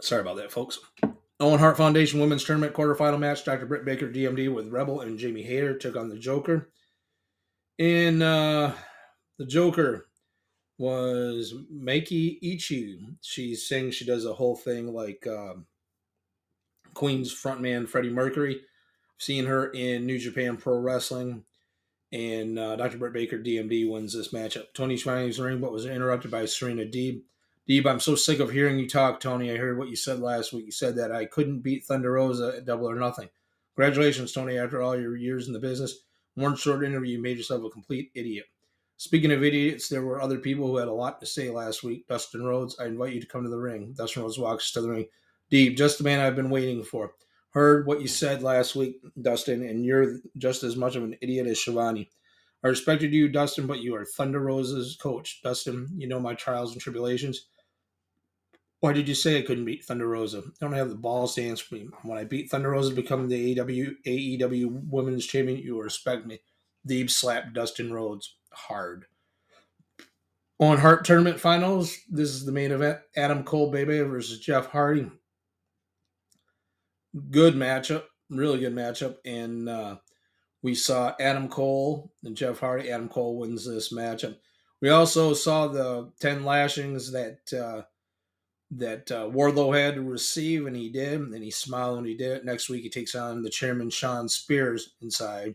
Sorry 0.00 0.20
about 0.20 0.36
that, 0.36 0.52
folks. 0.52 0.78
Owen 1.38 1.58
Hart 1.58 1.76
Foundation 1.76 2.20
Women's 2.20 2.44
Tournament 2.44 2.74
quarterfinal 2.74 3.18
match. 3.18 3.44
Dr. 3.44 3.66
Britt 3.66 3.84
Baker, 3.84 4.08
DMD, 4.08 4.52
with 4.52 4.68
Rebel 4.68 5.00
and 5.00 5.18
Jamie 5.18 5.42
Hayter 5.42 5.76
took 5.76 5.96
on 5.96 6.08
the 6.08 6.16
Joker. 6.16 6.70
In 7.78 8.22
uh, 8.22 8.74
the 9.38 9.46
Joker 9.46 10.06
was 10.78 11.54
Maki 11.72 12.40
Itoh. 12.42 13.16
She's 13.20 13.68
saying 13.68 13.90
she 13.90 14.04
does 14.04 14.24
a 14.24 14.34
whole 14.34 14.56
thing 14.56 14.94
like 14.94 15.26
um, 15.26 15.66
Queen's 16.94 17.32
frontman 17.32 17.88
Freddie 17.88 18.10
Mercury. 18.10 18.60
Seeing 19.18 19.46
her 19.46 19.70
in 19.70 20.04
New 20.04 20.18
Japan 20.18 20.56
Pro 20.58 20.78
Wrestling. 20.78 21.44
And 22.12 22.58
uh, 22.58 22.76
Dr. 22.76 22.98
Britt 22.98 23.14
Baker, 23.14 23.38
DMD, 23.38 23.90
wins 23.90 24.12
this 24.12 24.32
matchup. 24.32 24.66
Tony 24.74 24.96
Schiavone's 24.96 25.40
ring, 25.40 25.60
but 25.60 25.72
was 25.72 25.86
interrupted 25.86 26.30
by 26.30 26.44
Serena 26.44 26.84
Deeb. 26.84 27.22
Deeb, 27.68 27.86
I'm 27.86 27.98
so 27.98 28.14
sick 28.14 28.38
of 28.38 28.52
hearing 28.52 28.78
you 28.78 28.88
talk, 28.88 29.18
Tony. 29.18 29.50
I 29.50 29.56
heard 29.56 29.76
what 29.76 29.88
you 29.88 29.96
said 29.96 30.20
last 30.20 30.52
week. 30.52 30.66
You 30.66 30.72
said 30.72 30.96
that 30.96 31.10
I 31.10 31.24
couldn't 31.24 31.60
beat 31.60 31.84
Thunder 31.84 32.12
Rosa 32.12 32.54
at 32.56 32.64
Double 32.64 32.88
or 32.88 32.94
Nothing. 32.94 33.28
Congratulations, 33.74 34.32
Tony. 34.32 34.56
After 34.56 34.80
all 34.80 34.98
your 34.98 35.16
years 35.16 35.48
in 35.48 35.52
the 35.52 35.58
business, 35.58 36.04
one 36.36 36.54
short 36.54 36.84
interview, 36.84 37.16
you 37.16 37.22
made 37.22 37.36
yourself 37.36 37.64
a 37.64 37.70
complete 37.70 38.10
idiot. 38.14 38.46
Speaking 38.98 39.32
of 39.32 39.44
idiots, 39.44 39.88
there 39.88 40.02
were 40.02 40.22
other 40.22 40.38
people 40.38 40.66
who 40.66 40.76
had 40.76 40.88
a 40.88 40.92
lot 40.92 41.20
to 41.20 41.26
say 41.26 41.50
last 41.50 41.82
week. 41.82 42.06
Dustin 42.08 42.44
Rhodes, 42.44 42.76
I 42.80 42.86
invite 42.86 43.12
you 43.12 43.20
to 43.20 43.26
come 43.26 43.42
to 43.42 43.50
the 43.50 43.58
ring. 43.58 43.94
Dustin 43.96 44.22
Rhodes 44.22 44.38
walks 44.38 44.70
to 44.72 44.80
the 44.80 44.88
ring. 44.88 45.06
Deeb, 45.50 45.76
just 45.76 45.98
the 45.98 46.04
man 46.04 46.20
I've 46.20 46.36
been 46.36 46.50
waiting 46.50 46.82
for. 46.82 47.12
Heard 47.50 47.86
what 47.86 48.00
you 48.00 48.08
said 48.08 48.42
last 48.42 48.74
week, 48.74 49.00
Dustin, 49.20 49.66
and 49.66 49.84
you're 49.84 50.18
just 50.38 50.62
as 50.62 50.76
much 50.76 50.96
of 50.96 51.04
an 51.04 51.16
idiot 51.20 51.46
as 51.46 51.60
Schiavone. 51.60 52.08
I 52.64 52.68
respected 52.68 53.12
you, 53.12 53.28
Dustin, 53.28 53.66
but 53.66 53.80
you 53.80 53.94
are 53.94 54.04
Thunder 54.04 54.40
Rosa's 54.40 54.96
coach. 54.96 55.40
Dustin, 55.42 55.88
you 55.96 56.08
know 56.08 56.20
my 56.20 56.34
trials 56.34 56.72
and 56.72 56.80
tribulations. 56.80 57.46
Why 58.80 58.92
did 58.92 59.08
you 59.08 59.14
say 59.14 59.38
I 59.38 59.42
couldn't 59.42 59.64
beat 59.64 59.84
Thunder 59.84 60.06
Rosa? 60.06 60.38
I 60.38 60.50
don't 60.60 60.72
have 60.74 60.90
the 60.90 60.96
balls 60.96 61.34
to 61.34 61.42
answer 61.42 61.74
me. 61.74 61.88
When 62.02 62.18
I 62.18 62.24
beat 62.24 62.50
Thunder 62.50 62.70
Rosa 62.70 62.90
to 62.90 62.96
become 62.96 63.28
the 63.28 63.56
AEW, 63.56 63.94
AEW 64.06 64.88
Women's 64.88 65.26
Champion, 65.26 65.58
you 65.58 65.74
will 65.74 65.82
respect 65.82 66.26
me. 66.26 66.40
Deeb 66.86 67.10
slapped 67.10 67.54
Dustin 67.54 67.92
Rhodes 67.92 68.36
hard. 68.52 69.06
Owen 70.60 70.78
Hart 70.78 71.04
Tournament 71.04 71.38
Finals, 71.38 71.98
this 72.08 72.30
is 72.30 72.46
the 72.46 72.52
main 72.52 72.70
event. 72.70 72.98
Adam 73.16 73.44
Cole 73.44 73.70
Baby 73.70 74.00
versus 74.00 74.40
Jeff 74.40 74.66
Hardy. 74.66 75.10
Good 77.30 77.54
matchup. 77.54 78.04
Really 78.30 78.60
good 78.60 78.74
matchup. 78.74 79.16
And 79.24 79.68
uh, 79.68 79.96
we 80.62 80.74
saw 80.74 81.14
Adam 81.20 81.48
Cole 81.48 82.12
and 82.24 82.36
Jeff 82.36 82.60
Hardy. 82.60 82.90
Adam 82.90 83.08
Cole 83.08 83.38
wins 83.38 83.66
this 83.66 83.92
matchup. 83.92 84.36
We 84.80 84.90
also 84.90 85.34
saw 85.34 85.66
the 85.66 86.12
10 86.20 86.44
lashings 86.44 87.12
that 87.12 87.38
uh, 87.52 87.82
that 88.72 89.10
uh, 89.10 89.26
Wardlow 89.28 89.76
had 89.78 89.94
to 89.94 90.02
receive, 90.02 90.66
and 90.66 90.76
he 90.76 90.88
did, 90.88 91.20
and 91.20 91.42
he 91.42 91.50
smiled 91.50 91.96
when 91.96 92.04
he 92.04 92.16
did 92.16 92.32
it. 92.32 92.44
Next 92.44 92.68
week, 92.68 92.82
he 92.82 92.90
takes 92.90 93.14
on 93.14 93.42
the 93.42 93.50
chairman, 93.50 93.90
Shawn 93.90 94.28
Spears, 94.28 94.94
inside 95.00 95.54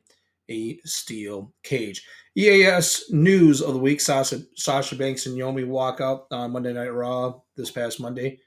a 0.49 0.79
steel 0.85 1.53
cage. 1.63 2.05
EAS 2.37 3.05
news 3.09 3.61
of 3.61 3.73
the 3.73 3.79
week 3.79 3.99
Sasha, 3.99 4.41
Sasha 4.55 4.95
Banks 4.95 5.25
and 5.25 5.35
Naomi 5.35 5.63
walk 5.63 5.99
out 6.01 6.27
on 6.31 6.51
Monday 6.51 6.73
Night 6.73 6.93
Raw 6.93 7.41
this 7.57 7.71
past 7.71 7.99
Monday 7.99 8.39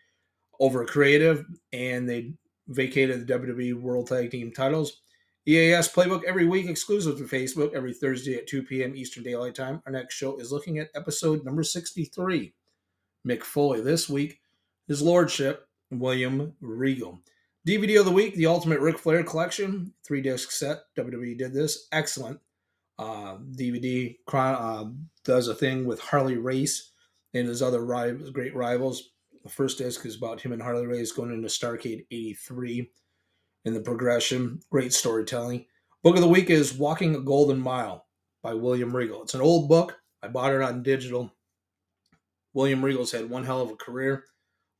over 0.60 0.84
creative, 0.84 1.44
and 1.72 2.08
they 2.08 2.32
vacated 2.68 3.26
the 3.26 3.38
WWE 3.38 3.74
World 3.74 4.08
Tag 4.08 4.30
Team 4.30 4.52
titles. 4.52 5.02
EAS 5.46 5.92
Playbook 5.92 6.24
every 6.24 6.46
week, 6.46 6.66
exclusive 6.66 7.18
to 7.18 7.24
Facebook, 7.24 7.74
every 7.74 7.92
Thursday 7.92 8.36
at 8.36 8.46
2 8.46 8.62
p.m. 8.62 8.96
Eastern 8.96 9.22
Daylight 9.22 9.54
Time. 9.54 9.82
Our 9.84 9.92
next 9.92 10.14
show 10.14 10.38
is 10.38 10.50
looking 10.50 10.78
at 10.78 10.88
episode 10.94 11.44
number 11.44 11.62
63. 11.62 12.54
Mick 13.28 13.42
Foley 13.42 13.82
this 13.82 14.08
week, 14.08 14.40
his 14.88 15.02
lordship, 15.02 15.66
William 15.90 16.54
Regal. 16.60 17.20
DVD 17.66 17.98
of 17.98 18.04
the 18.04 18.12
week, 18.12 18.34
the 18.34 18.46
Ultimate 18.46 18.80
Ric 18.80 18.98
Flair 18.98 19.22
Collection, 19.22 19.92
three 20.04 20.20
disc 20.20 20.50
set. 20.50 20.82
WWE 20.98 21.38
did 21.38 21.54
this. 21.54 21.88
Excellent. 21.92 22.38
Uh, 22.98 23.38
DVD 23.56 24.16
uh, 24.32 24.84
does 25.24 25.48
a 25.48 25.54
thing 25.54 25.84
with 25.84 25.98
Harley 26.00 26.36
Race 26.36 26.92
and 27.32 27.48
his 27.48 27.62
other 27.62 27.84
rivals, 27.84 28.30
great 28.30 28.54
rivals. 28.54 29.10
The 29.42 29.48
first 29.50 29.78
disc 29.78 30.04
is 30.06 30.16
about 30.16 30.40
him 30.40 30.52
and 30.52 30.62
Harley 30.62 30.86
Race 30.86 31.12
going 31.12 31.32
into 31.32 31.48
Starcade 31.48 32.06
83 32.10 32.90
in 33.64 33.74
the 33.74 33.80
progression. 33.80 34.60
Great 34.70 34.92
storytelling. 34.92 35.66
Book 36.02 36.16
of 36.16 36.22
the 36.22 36.28
week 36.28 36.50
is 36.50 36.74
Walking 36.74 37.14
a 37.14 37.20
Golden 37.20 37.58
Mile 37.58 38.06
by 38.42 38.54
William 38.54 38.94
Regal. 38.94 39.22
It's 39.22 39.34
an 39.34 39.40
old 39.40 39.68
book. 39.68 39.96
I 40.22 40.28
bought 40.28 40.52
it 40.52 40.62
on 40.62 40.82
digital. 40.82 41.32
William 42.52 42.84
Regal's 42.84 43.10
had 43.10 43.28
one 43.28 43.44
hell 43.44 43.60
of 43.60 43.70
a 43.70 43.76
career. 43.76 44.24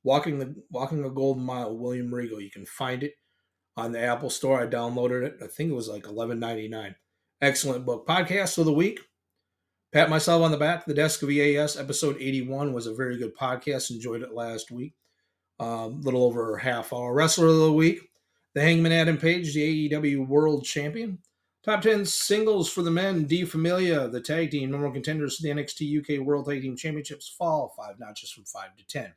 Walking 0.04 0.38
the 0.38 0.54
Walking 0.70 1.04
a 1.04 1.10
Golden 1.10 1.42
Mile, 1.42 1.76
William 1.76 2.14
Regal. 2.14 2.40
You 2.40 2.50
can 2.50 2.66
find 2.66 3.02
it 3.02 3.14
on 3.76 3.92
the 3.92 4.00
Apple 4.00 4.30
Store. 4.30 4.62
I 4.62 4.66
downloaded 4.66 5.24
it. 5.24 5.38
I 5.42 5.46
think 5.46 5.70
it 5.70 5.74
was 5.74 5.88
like 5.88 6.06
eleven 6.06 6.38
ninety 6.38 6.68
nine. 6.68 6.94
Excellent 7.40 7.84
book. 7.84 8.06
Podcast 8.06 8.58
of 8.58 8.66
the 8.66 8.72
week. 8.72 9.00
Pat 9.92 10.10
myself 10.10 10.42
on 10.42 10.50
the 10.50 10.56
back. 10.56 10.86
The 10.86 10.94
Desk 10.94 11.22
of 11.22 11.30
EAS, 11.30 11.76
episode 11.76 12.16
81, 12.18 12.72
was 12.72 12.88
a 12.88 12.94
very 12.94 13.16
good 13.16 13.36
podcast. 13.36 13.92
Enjoyed 13.92 14.22
it 14.22 14.34
last 14.34 14.72
week. 14.72 14.94
A 15.60 15.64
um, 15.64 16.00
little 16.00 16.24
over 16.24 16.56
half 16.56 16.92
hour. 16.92 17.14
Wrestler 17.14 17.46
of 17.46 17.58
the 17.58 17.72
week. 17.72 18.00
The 18.54 18.60
Hangman 18.60 18.90
Adam 18.90 19.18
Page, 19.18 19.54
the 19.54 19.88
AEW 19.88 20.26
World 20.26 20.64
Champion. 20.64 21.18
Top 21.64 21.80
10 21.80 22.04
singles 22.06 22.68
for 22.68 22.82
the 22.82 22.90
men. 22.90 23.24
D 23.24 23.44
Familia, 23.44 24.08
the 24.08 24.20
tag 24.20 24.50
team, 24.50 24.70
normal 24.70 24.90
contenders 24.90 25.36
to 25.36 25.42
the 25.44 25.48
NXT 25.50 26.00
UK 26.00 26.26
World 26.26 26.46
Tag 26.46 26.60
Team 26.60 26.76
Championships 26.76 27.28
fall 27.28 27.72
five 27.76 27.98
notches 27.98 28.30
from 28.30 28.44
5 28.44 28.76
to 28.76 28.86
10. 28.86 29.12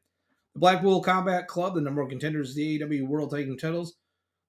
The 0.57 0.61
Blackpool 0.61 1.03
Combat 1.03 1.47
Club, 1.47 1.75
the 1.75 1.81
number 1.81 2.01
one 2.01 2.09
contenders 2.09 2.55
the 2.55 2.79
AEW 2.79 3.05
World 3.05 3.29
Tag 3.29 3.45
Team 3.45 3.59
titles, 3.59 3.93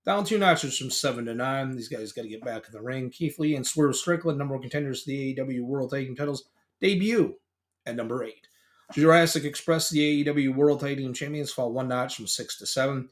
down 0.06 0.24
two 0.24 0.38
notches 0.38 0.78
from 0.78 0.90
seven 0.90 1.26
to 1.26 1.34
nine. 1.34 1.76
These 1.76 1.90
guys 1.90 2.12
got 2.12 2.22
to 2.22 2.30
get 2.30 2.42
back 2.42 2.64
in 2.66 2.72
the 2.72 2.80
ring. 2.80 3.10
Keith 3.10 3.38
Lee 3.38 3.56
and 3.56 3.66
Swerve 3.66 3.94
Strickland, 3.94 4.38
number 4.38 4.54
one 4.54 4.62
contenders 4.62 5.04
the 5.04 5.36
AEW 5.36 5.60
World 5.64 5.90
Tag 5.90 6.06
Team 6.06 6.16
titles, 6.16 6.48
debut 6.80 7.34
at 7.84 7.94
number 7.94 8.24
eight. 8.24 8.48
Jurassic 8.94 9.44
Express, 9.44 9.90
the 9.90 10.24
AEW 10.24 10.54
World 10.54 10.80
Tag 10.80 10.96
Team 10.96 11.12
Champions, 11.12 11.52
fall 11.52 11.74
one 11.74 11.88
notch 11.88 12.16
from 12.16 12.26
six 12.26 12.56
to 12.56 12.64
seven. 12.66 13.10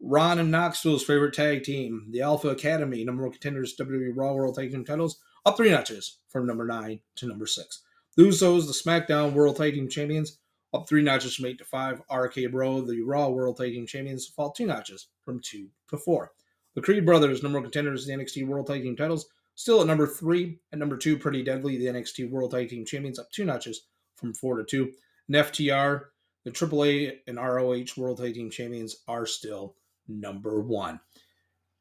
Ron 0.00 0.38
and 0.38 0.52
Knoxville's 0.52 1.02
favorite 1.02 1.34
tag 1.34 1.64
team, 1.64 2.06
the 2.12 2.22
Alpha 2.22 2.50
Academy, 2.50 3.02
number 3.02 3.24
one 3.24 3.32
contenders 3.32 3.74
WWE 3.76 4.12
Raw 4.14 4.34
World 4.34 4.54
Tag 4.54 4.70
Team 4.70 4.84
titles, 4.84 5.18
up 5.44 5.56
three 5.56 5.72
notches 5.72 6.18
from 6.28 6.46
number 6.46 6.64
nine 6.64 7.00
to 7.16 7.26
number 7.26 7.46
six. 7.48 7.82
The 8.16 8.22
Usos, 8.22 8.68
the 8.68 8.88
SmackDown 8.88 9.32
World 9.32 9.56
Tag 9.56 9.74
Team 9.74 9.88
Champions, 9.88 10.38
up 10.74 10.88
three 10.88 11.02
notches 11.02 11.34
from 11.34 11.46
eight 11.46 11.58
to 11.58 11.64
five. 11.64 12.02
RK 12.10 12.50
Bro, 12.50 12.82
the 12.82 13.02
Raw 13.02 13.28
World 13.28 13.56
Tag 13.56 13.72
Team 13.72 13.86
Champions, 13.86 14.26
fall 14.26 14.52
two 14.52 14.66
notches 14.66 15.08
from 15.24 15.40
two 15.40 15.68
to 15.90 15.96
four. 15.96 16.32
The 16.74 16.82
Creed 16.82 17.06
Brothers, 17.06 17.42
number 17.42 17.58
one 17.58 17.64
contenders 17.64 18.06
the 18.06 18.12
NXT 18.12 18.46
World 18.46 18.66
Tag 18.66 18.82
Team 18.82 18.96
titles, 18.96 19.26
still 19.54 19.80
at 19.80 19.86
number 19.86 20.06
three. 20.06 20.58
At 20.72 20.78
number 20.78 20.96
two, 20.96 21.18
Pretty 21.18 21.42
Deadly, 21.42 21.78
the 21.78 21.86
NXT 21.86 22.30
World 22.30 22.50
Tag 22.50 22.68
Team 22.68 22.84
Champions, 22.84 23.18
up 23.18 23.30
two 23.30 23.44
notches 23.44 23.86
from 24.16 24.34
four 24.34 24.56
to 24.58 24.64
two. 24.64 24.92
And 25.28 25.36
FTR, 25.36 26.04
the 26.44 26.50
AAA 26.50 27.18
and 27.26 27.38
ROH 27.38 27.96
World 27.96 28.18
Tag 28.18 28.34
Team 28.34 28.50
Champions, 28.50 28.96
are 29.08 29.26
still 29.26 29.76
number 30.08 30.60
one. 30.60 31.00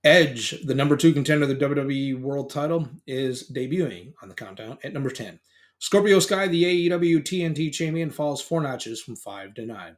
Edge, 0.05 0.63
the 0.63 0.75
number 0.75 0.95
two 0.95 1.13
contender 1.13 1.43
of 1.43 1.49
the 1.49 1.55
WWE 1.55 2.21
World 2.21 2.51
title, 2.51 2.87
is 3.07 3.49
debuting 3.51 4.13
on 4.21 4.29
the 4.29 4.35
countdown 4.35 4.77
at 4.83 4.93
number 4.93 5.09
10. 5.09 5.39
Scorpio 5.79 6.19
Sky, 6.19 6.47
the 6.47 6.89
AEW 6.89 7.21
TNT 7.21 7.71
champion, 7.71 8.09
falls 8.09 8.41
four 8.41 8.61
notches 8.61 9.01
from 9.01 9.15
five 9.15 9.53
to 9.55 9.65
nine. 9.65 9.97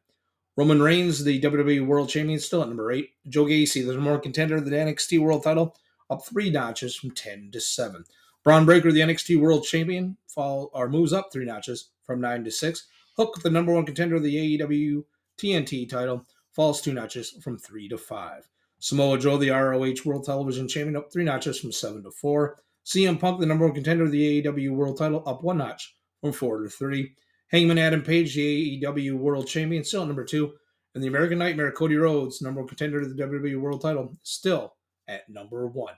Roman 0.55 0.81
Reigns, 0.81 1.23
the 1.23 1.39
WWE 1.39 1.85
World 1.85 2.09
Champion, 2.09 2.39
still 2.39 2.63
at 2.63 2.67
number 2.67 2.91
eight. 2.91 3.11
Joe 3.29 3.45
Gacy, 3.45 3.85
the 3.85 3.99
one 3.99 4.19
contender 4.21 4.55
of 4.55 4.65
the 4.65 4.71
NXT 4.71 5.19
World 5.19 5.43
title, 5.43 5.75
up 6.09 6.25
three 6.25 6.49
notches 6.49 6.95
from 6.95 7.11
10 7.11 7.51
to 7.51 7.61
7. 7.61 8.03
Bron 8.43 8.65
Breakker, 8.65 8.91
the 8.91 9.01
NXT 9.01 9.39
World 9.39 9.65
Champion, 9.65 10.17
fall 10.27 10.71
or 10.73 10.89
moves 10.89 11.13
up 11.13 11.31
three 11.31 11.45
notches 11.45 11.89
from 12.03 12.19
9 12.21 12.43
to 12.43 12.51
6. 12.51 12.87
Hook, 13.17 13.41
the 13.43 13.49
number 13.51 13.73
one 13.73 13.85
contender 13.85 14.15
of 14.15 14.23
the 14.23 14.57
AEW 14.57 15.03
TNT 15.37 15.87
title, 15.87 16.25
falls 16.53 16.81
two 16.81 16.93
notches 16.93 17.31
from 17.43 17.59
three 17.59 17.87
to 17.89 17.97
five. 17.97 18.49
Samoa 18.79 19.19
Joe, 19.19 19.37
the 19.37 19.51
ROH 19.51 20.05
World 20.05 20.25
Television 20.25 20.67
Champion, 20.67 20.95
up 20.95 21.11
three 21.11 21.23
notches 21.23 21.59
from 21.59 21.71
seven 21.71 22.03
to 22.03 22.11
four. 22.11 22.63
CM 22.87 23.19
Punk, 23.19 23.41
the 23.41 23.45
number 23.45 23.65
one 23.65 23.75
contender 23.75 24.05
of 24.05 24.11
the 24.11 24.41
AEW 24.41 24.71
World 24.71 24.97
title, 24.97 25.21
up 25.27 25.43
one 25.43 25.57
notch 25.57 25.93
from 26.21 26.31
four 26.31 26.63
to 26.63 26.69
three. 26.69 27.13
Hangman 27.49 27.77
Adam 27.77 28.01
Page, 28.01 28.33
the 28.33 28.81
AEW 28.81 29.17
World 29.17 29.45
Champion, 29.45 29.83
still 29.83 30.05
number 30.05 30.23
two. 30.23 30.53
And 30.95 31.03
the 31.03 31.09
American 31.09 31.37
Nightmare, 31.37 31.71
Cody 31.73 31.97
Rhodes, 31.97 32.41
number 32.41 32.61
one 32.61 32.67
contender 32.67 33.01
to 33.01 33.07
the 33.07 33.21
WWE 33.21 33.59
World 33.59 33.81
title, 33.81 34.15
still 34.23 34.73
at 35.07 35.29
number 35.29 35.67
one. 35.67 35.95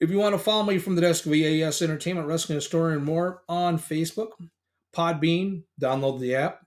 If 0.00 0.10
you 0.10 0.18
want 0.18 0.34
to 0.34 0.38
follow 0.38 0.62
me 0.62 0.78
from 0.78 0.94
the 0.94 1.00
desk 1.00 1.26
of 1.26 1.34
EAS 1.34 1.82
Entertainment, 1.82 2.28
Wrestling 2.28 2.56
Historian, 2.56 2.98
and 2.98 3.04
more 3.04 3.42
on 3.48 3.76
Facebook, 3.76 4.30
Podbean, 4.94 5.64
download 5.80 6.20
the 6.20 6.36
app, 6.36 6.64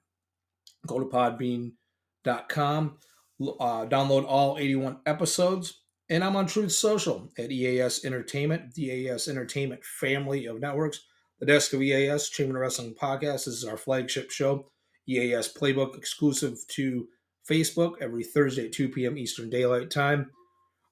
go 0.85 0.99
to 0.99 1.05
podbean.com, 1.05 2.97
uh, 3.41 3.85
download 3.85 4.25
all 4.27 4.57
81 4.57 4.99
episodes, 5.05 5.80
and 6.11 6.25
I'm 6.25 6.35
on 6.35 6.45
Truth 6.45 6.73
Social 6.73 7.31
at 7.37 7.53
EAS 7.53 8.03
Entertainment, 8.03 8.75
the 8.75 8.87
EAS 8.87 9.29
Entertainment 9.29 9.81
family 9.85 10.45
of 10.45 10.59
networks. 10.59 11.05
The 11.39 11.45
Desk 11.45 11.71
of 11.71 11.81
EAS, 11.81 12.27
Champion 12.27 12.57
Wrestling 12.57 12.93
Podcast. 13.01 13.45
This 13.45 13.47
is 13.47 13.63
our 13.63 13.77
flagship 13.77 14.29
show. 14.29 14.69
EAS 15.07 15.51
Playbook 15.53 15.97
exclusive 15.97 16.59
to 16.67 17.07
Facebook 17.49 17.93
every 18.01 18.25
Thursday 18.25 18.65
at 18.65 18.73
2 18.73 18.89
p.m. 18.89 19.17
Eastern 19.17 19.49
Daylight 19.49 19.89
Time. 19.89 20.29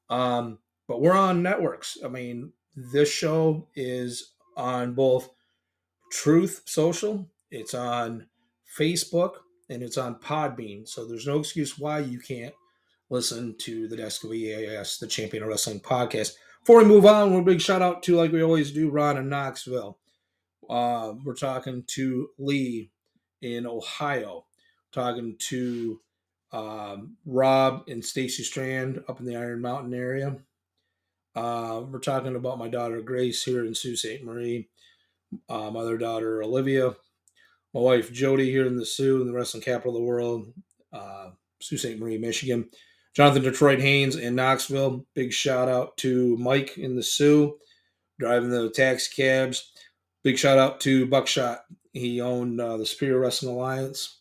Um, 0.09 0.59
but 0.88 1.01
we're 1.01 1.11
on 1.11 1.43
networks. 1.43 1.97
I 2.03 2.07
mean, 2.07 2.53
this 2.73 3.11
show 3.11 3.67
is 3.75 4.31
on 4.55 4.93
both 4.93 5.29
Truth 6.13 6.61
Social, 6.65 7.29
it's 7.51 7.73
on 7.73 8.25
Facebook, 8.79 9.33
and 9.69 9.83
it's 9.83 9.97
on 9.97 10.15
Podbean. 10.15 10.88
So 10.88 11.05
there's 11.05 11.27
no 11.27 11.39
excuse 11.39 11.77
why 11.77 11.99
you 11.99 12.19
can't 12.19 12.55
listen 13.10 13.56
to 13.60 13.88
the 13.88 13.98
Desk 13.98 14.24
of 14.24 14.34
EAS, 14.34 14.98
the 14.98 15.08
Champion 15.08 15.44
of 15.44 15.50
Wrestling 15.50 15.80
podcast. 15.80 16.34
Before 16.62 16.80
we 16.80 16.86
move 16.86 17.06
on, 17.06 17.34
we're 17.34 17.42
a 17.42 17.44
big 17.44 17.62
shout 17.62 17.82
out 17.82 18.04
to, 18.04 18.16
like 18.16 18.32
we 18.32 18.44
always 18.44 18.72
do, 18.72 18.89
Ron 18.89 19.18
in 19.18 19.30
Knoxville. 19.30 19.98
Uh, 20.70 21.13
we're 21.24 21.34
talking 21.34 21.84
to 21.88 22.30
Lee 22.38 22.92
in 23.42 23.66
Ohio, 23.66 24.46
talking 24.92 25.36
to 25.39 26.00
um, 26.51 27.16
Rob 27.25 27.84
and 27.88 28.04
Stacy 28.04 28.44
Strand 28.44 29.04
up 29.08 29.20
in 29.20 29.25
the 29.25 29.36
Iron 29.36 29.62
Mountain 29.62 29.94
area. 29.94 30.38
Uh, 31.36 31.84
we're 31.89 32.00
talking 32.00 32.36
about 32.36 32.60
my 32.60 32.68
daughter 32.68 33.01
Grace 33.01 33.44
here 33.44 33.66
in 33.66 33.74
Sault 33.74 33.98
Ste. 33.98 34.24
Marie, 34.24 34.70
uh, 35.48 35.72
my 35.72 35.80
other 35.80 35.98
daughter 35.98 36.44
Olivia, 36.44 36.96
my 37.74 37.80
wife 37.80 38.12
Jody 38.12 38.51
here 38.51 38.66
in 38.66 38.75
the 38.75 38.86
Soo, 38.86 39.22
in 39.22 39.28
the 39.28 39.34
wrestling 39.34 39.63
capital 39.63 39.96
of 39.96 40.01
the 40.01 40.08
world, 40.08 40.54
uh, 40.92 41.30
Sault 41.62 41.80
Ste. 41.80 41.98
Marie, 42.00 42.18
Michigan. 42.18 42.70
Jonathan 43.16 43.44
Detroit 43.44 43.80
Haynes 43.80 44.16
in 44.16 44.36
Knoxville. 44.36 45.06
Big 45.13 45.34
shout 45.34 45.68
out 45.68 45.98
to 45.98 46.38
Mike 46.38 46.78
in 46.78 46.96
the 46.96 47.04
Soo, 47.04 47.58
driving 48.20 48.50
the 48.50 48.70
taxi 48.70 49.12
cabs. 49.16 49.72
Big 50.24 50.38
shout 50.38 50.58
out 50.58 50.80
to 50.82 51.08
Buckshot. 51.08 51.62
He 51.94 52.22
owned 52.22 52.62
uh, 52.62 52.78
the 52.78 52.86
Superior 52.86 53.20
Wrestling 53.20 53.56
Alliance 53.56 54.20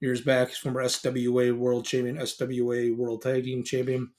years 0.00 0.20
back. 0.20 0.48
He's 0.48 0.58
former 0.58 0.82
SWA 0.84 1.56
World 1.56 1.84
Champion, 1.84 2.18
SWA 2.18 2.96
World 2.96 3.22
Tag 3.22 3.44
Team 3.44 3.64
Champion. 3.64 4.10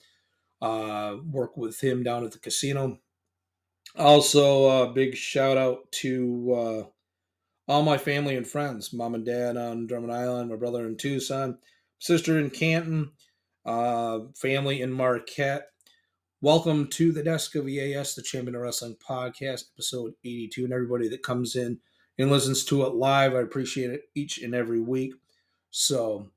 Uh, 0.60 1.16
work 1.30 1.56
with 1.56 1.80
him 1.80 2.02
down 2.02 2.24
at 2.24 2.32
the 2.32 2.38
casino. 2.38 2.98
Also, 3.96 4.66
uh, 4.66 4.86
big 4.92 5.16
shout 5.16 5.56
out 5.56 5.90
to 5.90 6.52
uh, 6.52 6.82
all 7.66 7.82
my 7.82 7.96
family 7.96 8.36
and 8.36 8.46
friends 8.46 8.92
mom 8.92 9.14
and 9.14 9.24
dad 9.24 9.56
on 9.56 9.86
Drummond 9.86 10.12
Island, 10.12 10.50
my 10.50 10.56
brother 10.56 10.86
in 10.86 10.96
Tucson, 10.96 11.58
sister 11.98 12.38
in 12.38 12.50
Canton, 12.50 13.12
uh, 13.64 14.20
family 14.34 14.80
in 14.80 14.92
Marquette. 14.92 15.68
Welcome 16.40 16.88
to 16.88 17.12
the 17.12 17.22
desk 17.22 17.54
of 17.54 17.68
EAS, 17.68 18.14
the 18.14 18.22
Champion 18.22 18.54
of 18.54 18.62
Wrestling 18.62 18.96
podcast, 19.06 19.64
episode 19.74 20.14
82. 20.24 20.64
And 20.64 20.72
everybody 20.72 21.08
that 21.08 21.22
comes 21.22 21.54
in 21.54 21.78
and 22.18 22.30
listens 22.30 22.64
to 22.66 22.84
it 22.84 22.94
live, 22.94 23.34
I 23.34 23.40
appreciate 23.40 23.90
it 23.90 24.02
each 24.14 24.38
and 24.38 24.54
every 24.54 24.80
week. 24.80 25.12
So, 25.70 26.30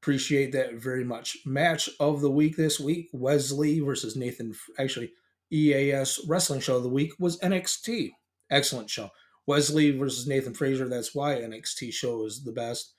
appreciate 0.00 0.52
that 0.52 0.74
very 0.74 1.04
much. 1.04 1.38
Match 1.46 1.88
of 2.00 2.20
the 2.20 2.30
week 2.30 2.56
this 2.56 2.80
week 2.80 3.08
Wesley 3.12 3.80
versus 3.80 4.16
Nathan. 4.16 4.54
Actually, 4.78 5.12
EAS 5.50 6.20
Wrestling 6.26 6.60
Show 6.60 6.76
of 6.76 6.82
the 6.82 6.88
Week 6.88 7.12
was 7.18 7.38
NXT. 7.38 8.10
Excellent 8.50 8.90
show. 8.90 9.10
Wesley 9.46 9.92
versus 9.92 10.26
Nathan 10.26 10.54
Frazer. 10.54 10.88
That's 10.88 11.14
why 11.14 11.36
NXT 11.36 11.92
show 11.92 12.26
is 12.26 12.44
the 12.44 12.52
best. 12.52 12.92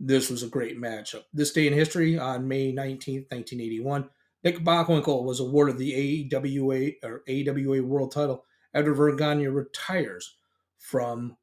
This 0.00 0.30
was 0.30 0.42
a 0.42 0.48
great 0.48 0.80
matchup. 0.80 1.24
This 1.32 1.52
day 1.52 1.66
in 1.66 1.72
history, 1.72 2.18
on 2.18 2.46
May 2.46 2.72
19th, 2.72 3.30
1981, 3.32 4.08
Nick 4.44 4.60
Bockwinkel 4.60 5.24
was 5.24 5.40
awarded 5.40 5.76
the 5.76 6.30
AWA 6.32 6.90
or 7.02 7.22
AWA 7.28 7.82
World 7.82 8.12
Title 8.12 8.44
after 8.72 8.94
Verne 8.94 9.16
Gagne 9.16 9.48
retires 9.48 10.36
from 10.78 11.36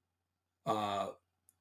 uh, 0.66 1.08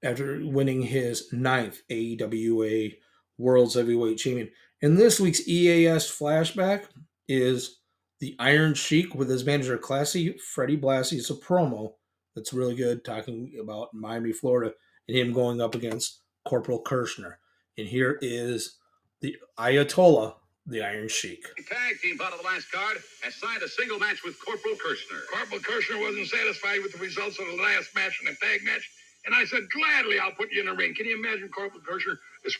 after 0.04 0.40
winning 0.44 0.82
his 0.82 1.32
ninth 1.32 1.82
AWA 1.90 2.90
World's 3.38 3.74
Heavyweight 3.74 4.18
Champion. 4.18 4.50
In 4.80 4.94
this 4.94 5.18
week's 5.18 5.48
EAS 5.48 6.06
flashback 6.06 6.84
is 7.26 7.80
the 8.20 8.36
Iron 8.38 8.74
Sheik 8.74 9.14
with 9.14 9.28
his 9.28 9.44
manager 9.44 9.78
Classy 9.78 10.36
Freddie 10.38 10.76
Blassie. 10.76 11.18
It's 11.18 11.30
a 11.30 11.34
promo 11.34 11.94
that's 12.36 12.52
really 12.52 12.76
good, 12.76 13.04
talking 13.04 13.52
about 13.60 13.92
Miami, 13.92 14.32
Florida, 14.32 14.72
and 15.08 15.16
him 15.16 15.32
going 15.32 15.60
up 15.60 15.74
against 15.74 16.20
Corporal 16.44 16.80
Kirchner. 16.80 17.38
And 17.76 17.88
here 17.88 18.18
is 18.22 18.76
the 19.20 19.36
Ayatollah, 19.58 20.34
the 20.66 20.82
Iron 20.82 21.08
Sheik. 21.08 21.44
Tag 21.68 22.00
team 22.00 22.20
out 22.22 22.32
of 22.32 22.38
the 22.40 22.44
last 22.44 22.70
card 22.70 22.98
has 23.22 23.34
signed 23.34 23.62
a 23.62 23.68
single 23.68 23.98
match 23.98 24.22
with 24.24 24.36
Corporal 24.44 24.76
Kirchner. 24.76 25.20
Corporal 25.32 25.60
Kirchner 25.60 25.98
wasn't 26.00 26.28
satisfied 26.28 26.80
with 26.82 26.92
the 26.92 26.98
results 26.98 27.38
of 27.38 27.46
the 27.46 27.62
last 27.62 27.94
match 27.94 28.20
in 28.20 28.26
the 28.26 28.36
tag 28.40 28.64
match. 28.64 28.88
And 29.26 29.34
I 29.34 29.44
said, 29.46 29.62
gladly, 29.72 30.18
I'll 30.18 30.36
put 30.36 30.52
you 30.52 30.60
in 30.60 30.66
the 30.66 30.74
ring. 30.74 30.94
Can 30.94 31.06
you 31.06 31.16
imagine 31.16 31.48
Corporal 31.48 31.80
Kirchner? 31.80 32.18
Uh, 32.44 32.50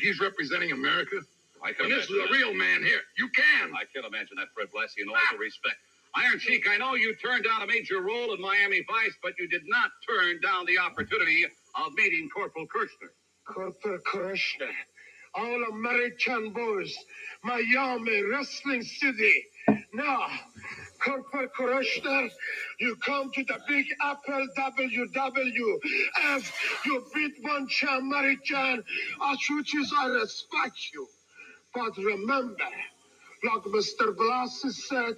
he's 0.00 0.20
representing 0.20 0.70
America. 0.70 1.18
I 1.64 1.72
can 1.72 1.86
and 1.86 1.94
this 1.94 2.10
is 2.10 2.10
a 2.10 2.32
real 2.32 2.54
man 2.54 2.82
here. 2.82 3.02
You 3.18 3.28
can. 3.28 3.74
I 3.74 3.82
can't 3.92 4.06
imagine 4.06 4.36
that, 4.38 4.48
Fred 4.54 4.68
Blassie, 4.74 5.02
in 5.02 5.08
all 5.08 5.16
due 5.30 5.38
respect. 5.38 5.76
Iron 6.14 6.38
Sheik, 6.38 6.68
I 6.68 6.76
know 6.76 6.94
you 6.94 7.14
turned 7.16 7.44
down 7.44 7.62
a 7.62 7.66
major 7.66 8.02
role 8.02 8.34
in 8.34 8.40
Miami 8.40 8.84
Vice, 8.86 9.14
but 9.22 9.32
you 9.38 9.48
did 9.48 9.62
not 9.66 9.90
turn 10.06 10.40
down 10.40 10.66
the 10.66 10.78
opportunity 10.78 11.44
of 11.44 11.94
meeting 11.94 12.28
Corporal 12.28 12.66
Kirchner. 12.66 13.10
Corporal 13.44 13.98
Kirchner, 14.06 14.72
all 15.34 15.64
American 15.64 16.52
boys, 16.52 16.96
Miami, 17.42 18.22
Wrestling 18.22 18.82
City. 18.82 19.44
Now, 19.92 20.26
Corporal 21.04 21.48
Kirchner, 21.48 22.28
you 22.80 22.96
come 22.96 23.30
to 23.32 23.44
the 23.44 23.58
Big 23.68 23.86
Apple 24.00 24.46
WWF. 24.56 26.52
You 26.86 27.04
beat 27.14 27.42
of 27.44 27.98
American, 27.98 28.84
which 29.50 29.74
is 29.74 29.92
I 29.96 30.06
respect 30.06 30.78
you. 30.94 31.06
But 31.74 31.96
remember, 31.96 32.68
like 33.44 33.62
Mr. 33.64 34.14
Blassie 34.14 34.72
said, 34.72 35.16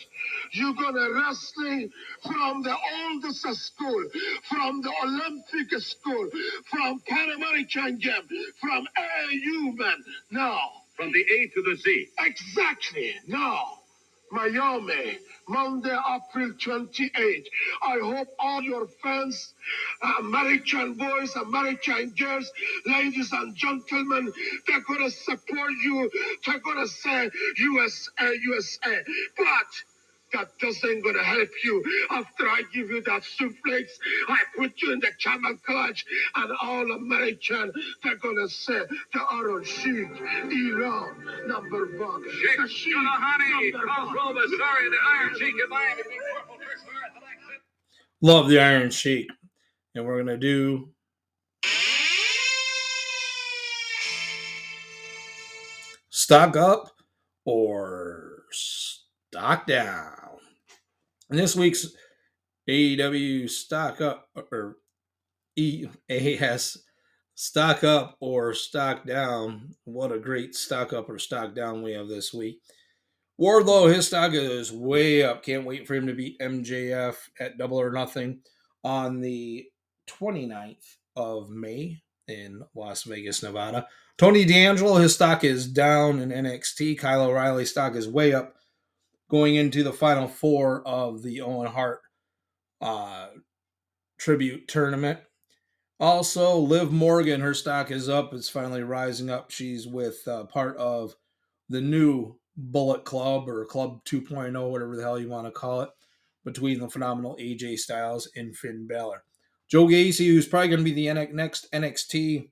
you're 0.53 0.75
gonna 0.75 1.13
wrestling 1.13 1.91
from 2.23 2.63
the 2.63 2.75
oldest 3.05 3.43
school, 3.43 4.05
from 4.49 4.81
the 4.83 4.93
Olympic 5.05 5.79
school, 5.81 6.29
from 6.71 7.01
Pan 7.07 7.31
American 7.33 7.99
game, 7.99 8.29
from 8.61 8.87
AU 8.99 9.73
man. 9.73 10.05
Now. 10.31 10.71
From 10.97 11.11
the 11.11 11.21
A 11.21 11.49
to 11.49 11.63
the 11.63 11.77
Z. 11.77 12.09
Exactly. 12.21 13.15
Now. 13.27 13.84
Miami, 14.31 15.19
Monday, 15.49 15.97
April 16.15 16.53
28. 16.61 17.49
I 17.83 17.99
hope 18.03 18.29
all 18.39 18.63
your 18.63 18.89
fans, 19.03 19.55
American 20.21 20.95
boys, 20.95 21.35
American 21.37 22.15
girls, 22.19 22.51
ladies 22.87 23.33
and 23.33 23.55
gentlemen, 23.55 24.33
they're 24.67 24.83
to 25.01 25.11
support 25.11 25.73
you. 25.83 26.11
They're 26.47 26.61
to 26.79 26.89
say 26.89 27.31
USA, 27.59 28.35
USA. 28.43 29.05
But 29.37 29.94
that 30.35 30.51
doesn't 30.61 31.05
gonna 31.05 31.25
help 31.25 31.51
you. 31.65 31.85
After 32.11 32.49
I 32.49 32.63
give 32.75 32.91
you 32.91 33.03
that 33.05 33.23
suplex, 33.25 33.89
I 34.29 34.39
put 34.59 34.83
you 34.83 34.93
in 34.95 35.01
the 35.01 35.13
camel 35.23 35.57
clutch, 35.67 36.05
and 36.37 36.53
all 36.63 36.93
American, 36.93 37.73
they're 38.05 38.17
gonna 38.19 38.49
say 38.49 38.81
the 39.15 39.21
Iron 39.33 39.65
Sheik, 39.65 40.11
Iran, 40.53 41.27
number 41.49 41.87
one. 41.99 42.25
Sheikh 42.31 42.61
Shonahani, 42.61 43.73
Cosgrove, 43.75 44.37
sorry, 44.59 44.91
the 44.91 44.99
Iron 45.09 45.35
Sheik 45.39 45.55
in 45.65 45.71
Miami. 45.71 46.03
Love 48.23 48.49
the 48.51 48.61
Iron 48.61 48.91
Sheik. 48.91 49.29
And 49.95 50.07
we're 50.07 50.19
gonna 50.19 50.39
do 50.39 50.91
stock 56.11 56.57
up 56.57 56.91
or 57.45 58.45
stock 58.53 59.67
down. 59.67 60.24
And 61.35 61.43
this 61.43 61.57
week's 61.57 61.89
AEW 62.71 63.51
stock 63.51 64.01
up 64.01 64.29
or 64.53 64.77
EAS 65.57 66.79
stock 67.35 67.83
up 67.83 68.17
or 68.21 68.55
stock 68.55 69.05
down. 69.05 69.75
What 69.83 70.13
a 70.13 70.21
great 70.21 70.55
stock 70.55 70.93
up 70.93 71.11
or 71.11 71.19
stock 71.19 71.53
down 71.53 71.83
we 71.83 71.91
have 71.95 72.07
this 72.07 72.33
week. 72.33 72.61
Wardlow, 73.41 73.93
his 73.93 74.07
stock 74.07 74.33
is 74.33 74.71
way 74.71 75.25
up. 75.25 75.43
Can't 75.43 75.65
wait 75.65 75.89
for 75.89 75.95
him 75.97 76.07
to 76.07 76.15
beat 76.15 76.39
MJF 76.39 77.17
at 77.41 77.59
double 77.59 77.81
or 77.81 77.91
nothing 77.91 78.39
on 78.85 79.21
the 79.21 79.67
29th 80.09 80.87
of 81.17 81.51
May 81.51 82.01
in 82.29 82.63
Las 82.77 83.03
Vegas, 83.03 83.43
Nevada. 83.43 83.89
Tony 84.19 84.45
D'Angelo, 84.45 84.99
his 84.99 85.15
stock 85.15 85.43
is 85.43 85.67
down 85.67 86.21
in 86.21 86.29
NXT. 86.29 86.97
Kyle 86.97 87.23
O'Reilly's 87.23 87.73
stock 87.73 87.97
is 87.97 88.07
way 88.07 88.33
up 88.33 88.55
going 89.35 89.57
into 89.57 89.83
the 89.83 89.93
final 89.93 90.29
four 90.29 90.87
of 90.87 91.21
the 91.25 91.41
Owen 91.41 91.67
Hart 91.67 92.03
uh, 92.81 93.27
tribute 94.17 94.69
tournament. 94.69 95.19
Also, 95.99 96.57
Liv 96.57 96.93
Morgan, 96.93 97.41
her 97.41 97.53
stock 97.53 97.91
is 97.91 98.09
up. 98.09 98.33
It's 98.33 98.49
finally 98.49 98.85
rising 98.85 99.31
up. 99.31 99.51
She's 99.51 99.89
with 99.89 100.23
uh, 100.29 100.45
part 100.45 100.77
of 100.77 101.17
the 101.69 101.81
new 101.81 102.39
Bullet 102.57 103.05
Club 103.05 103.49
or 103.49 103.65
Club 103.65 104.05
2.0, 104.05 104.71
whatever 104.71 104.95
the 104.95 105.03
hell 105.03 105.19
you 105.19 105.29
want 105.29 105.49
to 105.49 105.51
call 105.51 105.81
it, 105.81 105.91
between 106.45 106.79
the 106.79 106.89
phenomenal 106.89 107.37
AJ 107.41 107.81
Styles 107.81 108.31
and 108.37 108.57
Finn 108.57 108.87
Balor. 108.87 109.25
Joe 109.69 109.87
Gacy, 109.87 110.27
who's 110.27 110.47
probably 110.47 110.69
going 110.69 110.85
to 110.85 110.85
be 110.85 111.09
the 111.09 111.13
next 111.33 111.67
NXT 111.73 112.51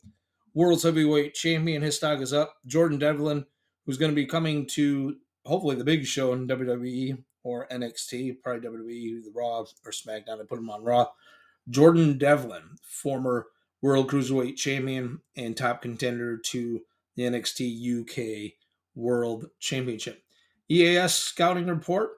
World's 0.52 0.82
Heavyweight 0.82 1.34
Champion, 1.34 1.80
his 1.80 1.94
stock 1.94 2.20
is 2.20 2.32
up. 2.32 2.56
Jordan 2.66 2.98
Devlin, 2.98 3.46
who's 3.86 3.98
going 3.98 4.10
to 4.10 4.16
be 4.16 4.26
coming 4.26 4.66
to 4.70 5.14
hopefully 5.44 5.76
the 5.76 5.84
big 5.84 6.06
show 6.06 6.32
in 6.32 6.48
WWE 6.48 7.22
or 7.44 7.66
NXT, 7.68 8.42
probably 8.42 8.68
WWE, 8.68 9.24
the 9.24 9.32
Raw 9.34 9.64
or 9.84 9.90
SmackDown. 9.90 10.40
I 10.40 10.44
put 10.48 10.58
him 10.58 10.70
on 10.70 10.84
Raw. 10.84 11.06
Jordan 11.68 12.18
Devlin, 12.18 12.62
former 12.82 13.46
World 13.80 14.08
Cruiserweight 14.08 14.56
Champion 14.56 15.20
and 15.36 15.56
top 15.56 15.82
contender 15.82 16.38
to 16.38 16.82
the 17.16 17.24
NXT 17.24 18.00
UK 18.00 18.52
World 18.94 19.50
Championship. 19.58 20.22
EAS 20.68 21.14
scouting 21.14 21.66
report. 21.66 22.10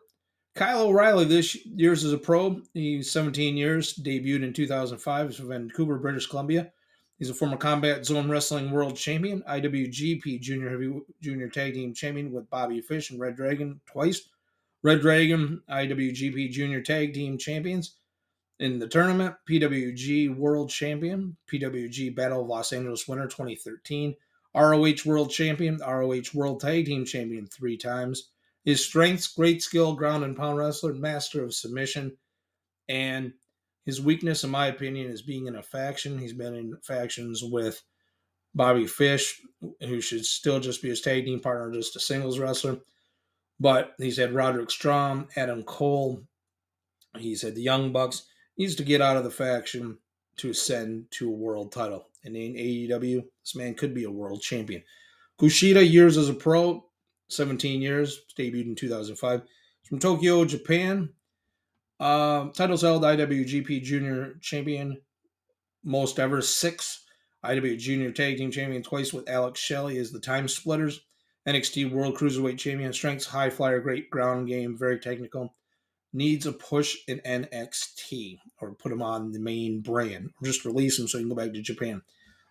Kyle 0.55 0.83
O'Reilly 0.83 1.25
this 1.25 1.57
year's 1.67 2.05
as 2.05 2.13
a 2.13 2.19
pro. 2.19 2.61
He's 2.75 3.11
17 3.11 3.57
years, 3.57 3.95
debuted 3.95 4.45
in 4.45 4.53
2005. 4.53 5.37
From 5.37 5.49
Vancouver, 5.49 5.99
British 5.99 6.29
Columbia. 6.29 6.71
He's 7.19 7.31
a 7.31 7.35
former 7.35 7.57
Combat 7.57 8.05
Zone 8.05 8.29
Wrestling 8.29 8.71
World 8.71 8.97
Champion, 8.97 9.43
IWGP 9.43 10.41
Junior 10.41 10.71
Heavy 10.71 11.01
Junior 11.21 11.49
Tag 11.49 11.75
Team 11.75 11.95
Champion 11.95 12.33
with 12.33 12.51
Bobby 12.51 12.81
Fish 12.81 13.11
and 13.11 13.21
Red 13.21 13.37
Dragon 13.37 13.81
twice. 13.87 14.29
Red 14.83 15.01
Dragon 15.01 15.63
IWGP 15.71 16.51
Junior 16.51 16.83
Tag 16.83 17.15
Team 17.15 17.39
Champions 17.39 17.97
in 18.59 18.79
the 18.79 18.89
tournament. 18.89 19.37
PWG 19.49 20.37
World 20.37 20.71
Champion, 20.71 21.37
PWG 21.51 22.15
Battle 22.15 22.43
of 22.43 22.49
Los 22.49 22.73
Angeles 22.73 23.07
winner 23.07 23.29
2013. 23.29 24.17
ROH 24.55 25.05
World 25.05 25.31
Champion, 25.31 25.79
ROH 25.79 26.33
World 26.35 26.61
Tag 26.61 26.87
Team 26.87 27.05
Champion 27.05 27.47
three 27.47 27.77
times. 27.77 28.31
His 28.65 28.85
strengths, 28.85 29.29
great 29.29 29.63
skill, 29.63 29.95
ground 29.95 30.25
and 30.25 30.37
pound 30.37 30.59
wrestler, 30.59 30.95
master 30.95 31.45
of 31.45 31.55
submission, 31.55 32.17
and 32.89 33.33
his 33.85 34.01
weakness, 34.01 34.45
in 34.45 34.51
my 34.51 34.69
opinion, 34.69 35.11
is 35.11 35.23
being 35.23 35.47
in 35.47 35.57
a 35.57 35.63
faction. 35.63 36.19
He's 36.19 36.33
been 36.33 36.55
in 36.55 36.77
factions 36.83 37.43
with 37.43 37.83
Bobby 38.55 38.87
Fish, 38.87 39.41
who 39.81 40.01
should 40.01 40.25
still 40.25 40.61
just 40.61 40.81
be 40.81 40.89
his 40.89 41.01
tag 41.01 41.25
team 41.25 41.41
partner, 41.41 41.73
just 41.73 41.97
a 41.97 42.01
singles 42.01 42.39
wrestler. 42.39 42.79
But 43.61 43.95
he's 43.99 44.17
had 44.17 44.33
Roderick 44.33 44.71
Strong, 44.71 45.29
Adam 45.37 45.63
Cole. 45.65 46.23
He's 47.19 47.43
had 47.43 47.55
the 47.55 47.63
Young 47.63 47.93
Bucks. 47.93 48.25
He 48.57 48.63
needs 48.63 48.75
to 48.77 48.85
get 48.85 49.01
out 49.01 49.17
of 49.17 49.25
the 49.25 49.31
faction 49.31 49.99
to 50.39 50.51
ascend 50.51 51.11
to 51.13 51.29
a 51.29 51.33
world 51.33 51.73
title. 51.73 52.09
And 52.25 52.37
in 52.37 52.55
AEW, 52.55 53.23
this 53.43 53.55
man 53.55 53.75
could 53.75 53.95
be 53.95 54.05
a 54.05 54.11
world 54.11 54.41
champion. 54.41 54.83
Kushida, 55.39 55.89
years 55.89 56.17
as 56.17 56.29
a 56.29 56.35
pro, 56.35 56.85
17 57.29 57.83
years, 57.83 58.23
debuted 58.39 58.67
in 58.67 58.75
2005. 58.75 59.43
from 59.85 59.99
Tokyo, 59.99 60.45
Japan. 60.45 61.11
Uh, 62.01 62.49
titles 62.51 62.83
held 62.83 63.03
IWGP 63.03 63.83
Junior 63.83 64.35
Champion, 64.41 65.01
most 65.83 66.19
ever, 66.19 66.41
six. 66.43 67.01
IW 67.45 67.79
Junior 67.79 68.11
Tag 68.11 68.39
Team 68.39 68.51
Champion 68.51 68.83
twice 68.83 69.13
with 69.13 69.29
Alex 69.29 69.61
Shelley 69.61 69.99
as 69.99 70.11
the 70.11 70.21
Time 70.21 70.49
Splitters. 70.49 71.01
NXT 71.47 71.93
World 71.93 72.17
Cruiserweight 72.17 72.57
Champion, 72.57 72.93
strengths, 72.95 73.27
high 73.27 73.51
flyer, 73.51 73.81
great 73.81 74.09
ground 74.09 74.49
game, 74.49 74.79
very 74.79 74.99
technical 74.99 75.55
needs 76.15 76.47
a 76.47 76.53
push 76.53 76.97
in 77.09 77.19
NXT 77.21 78.39
or 78.61 78.73
put 78.75 78.93
him 78.93 79.03
on 79.03 79.33
the 79.33 79.41
main 79.41 79.81
brand 79.81 80.31
or 80.41 80.47
just 80.47 80.65
release 80.65 80.99
him 80.99 81.09
so 81.09 81.19
he 81.19 81.25
can 81.25 81.29
go 81.29 81.35
back 81.35 81.53
to 81.53 81.61
Japan. 81.61 82.01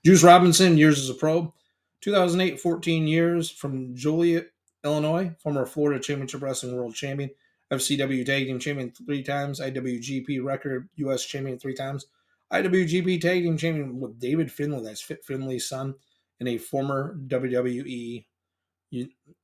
Juice 0.05 0.21
Robinson, 0.21 0.77
years 0.77 0.99
as 0.99 1.09
a 1.09 1.13
pro, 1.13 1.53
2008, 2.01 2.59
14 2.59 3.07
years 3.07 3.49
from 3.49 3.95
Joliet, 3.95 4.49
Illinois, 4.83 5.33
former 5.39 5.65
Florida 5.65 6.03
Championship 6.03 6.41
Wrestling 6.41 6.75
World 6.75 6.93
Champion, 6.93 7.29
FCW 7.77 8.25
Tag 8.25 8.45
Team 8.45 8.59
Champion 8.59 8.91
three 8.91 9.23
times, 9.23 9.59
IWGP 9.59 10.43
Record 10.43 10.89
US 10.95 11.25
Champion 11.25 11.59
three 11.59 11.75
times, 11.75 12.05
IWGP 12.51 13.21
Tag 13.21 13.43
Team 13.43 13.57
Champion 13.57 13.99
with 13.99 14.19
David 14.19 14.51
Finlay, 14.51 14.83
that's 14.83 15.01
Fit 15.01 15.23
Finlay's 15.25 15.67
son, 15.67 15.95
and 16.39 16.49
a 16.49 16.57
former 16.57 17.17
WWE 17.27 18.25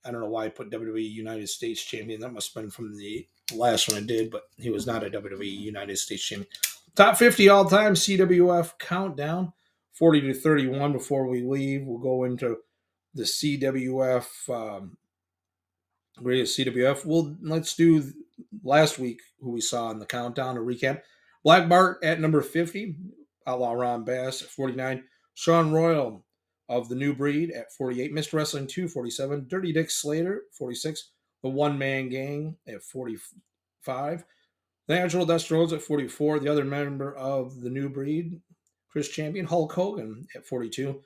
I 0.06 0.12
don't 0.12 0.22
know 0.22 0.30
why 0.30 0.46
I 0.46 0.50
put 0.50 0.70
WWE 0.70 1.10
United 1.10 1.50
States 1.50 1.84
Champion. 1.84 2.22
That 2.22 2.34
must 2.34 2.54
have 2.54 2.64
been 2.64 2.72
from 2.72 2.96
the 2.96 3.28
last 3.56 3.88
one 3.88 3.98
I 3.98 4.06
did, 4.06 4.30
but 4.30 4.44
he 4.58 4.70
was 4.70 4.86
not 4.86 5.04
a 5.04 5.10
WWE 5.10 5.50
United 5.50 5.98
States 5.98 6.24
Champion. 6.24 6.48
Top 6.96 7.18
50 7.18 7.50
all 7.50 7.66
time 7.66 7.94
CWF 7.94 8.78
countdown 8.78 9.54
40 9.94 10.22
to 10.22 10.34
31 10.34 10.94
before 10.94 11.28
we 11.28 11.42
leave. 11.42 11.86
We'll 11.86 11.98
go 11.98 12.26
into 12.26 12.58
the 13.14 13.24
CWF, 13.24 14.50
um, 14.50 14.98
greatest 16.24 16.58
CWF. 16.58 17.06
Well, 17.06 17.36
let's 17.42 17.76
do 17.76 18.04
last 18.64 19.00
week 19.00 19.22
who 19.40 19.52
we 19.52 19.62
saw 19.62 19.92
in 19.92 20.00
the 20.00 20.06
countdown 20.06 20.56
to 20.56 20.62
recap. 20.62 21.02
Black 21.44 21.70
Bart 21.70 22.00
at 22.04 22.20
number 22.20 22.42
50, 22.42 22.96
Outlaw 23.48 23.74
Ron 23.74 24.04
Bass 24.04 24.42
at 24.42 24.50
49, 24.50 25.04
Sean 25.34 25.72
Royal 25.72 26.26
of 26.68 26.90
the 26.90 26.96
New 26.96 27.14
Breed 27.16 27.52
at 27.52 27.72
48, 27.74 28.14
Mr. 28.14 28.34
Wrestling 28.34 28.68
2, 28.68 28.88
47, 28.88 29.48
Dirty 29.48 29.74
Dick 29.74 29.90
Slater, 29.90 30.44
46, 30.52 31.12
The 31.42 31.50
One 31.50 31.78
Man 31.78 32.10
Gang 32.10 32.58
at 32.68 32.84
45, 32.84 34.24
The 34.88 34.96
Natural 34.96 35.26
Dustin 35.26 35.58
Rhodes 35.58 35.74
at 35.74 35.82
44, 35.82 36.40
the 36.40 36.52
other 36.52 36.66
member 36.66 37.16
of 37.16 37.62
the 37.62 37.70
New 37.70 37.90
Breed, 37.90 38.40
Chris 38.92 39.08
Champion, 39.08 39.46
Hulk 39.46 39.72
Hogan 39.72 40.28
at 40.36 40.46
42, 40.46 41.02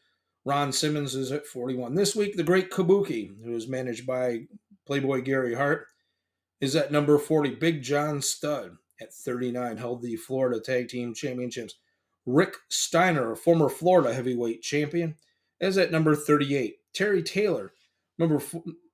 Ron 0.46 0.74
Simmons 0.74 1.16
is 1.16 1.32
at 1.32 1.46
41. 1.46 1.96
This 1.96 2.16
week, 2.16 2.36
the 2.36 2.44
Great 2.44 2.70
Kabuki, 2.70 3.32
who 3.44 3.56
is 3.56 3.68
managed 3.68 4.06
by 4.06 4.42
Playboy 4.86 5.22
Gary 5.22 5.56
Hart, 5.56 5.88
is 6.62 6.76
at 6.76 6.92
number 6.92 7.18
40. 7.18 7.56
Big 7.56 7.82
John 7.82 8.22
Studd 8.22 8.78
at 9.02 9.14
39 9.14 9.78
held 9.78 10.02
the 10.02 10.16
Florida 10.16 10.60
Tag 10.60 10.88
Team 10.88 11.14
Championships. 11.14 11.76
Rick 12.26 12.56
Steiner, 12.70 13.36
former 13.36 13.70
Florida 13.70 14.14
heavyweight 14.14 14.62
champion, 14.62 15.16
is 15.60 15.78
at 15.78 15.92
number 15.92 16.16
38. 16.16 16.78
Terry 16.94 17.22
Taylor, 17.22 17.74
remember 18.18 18.44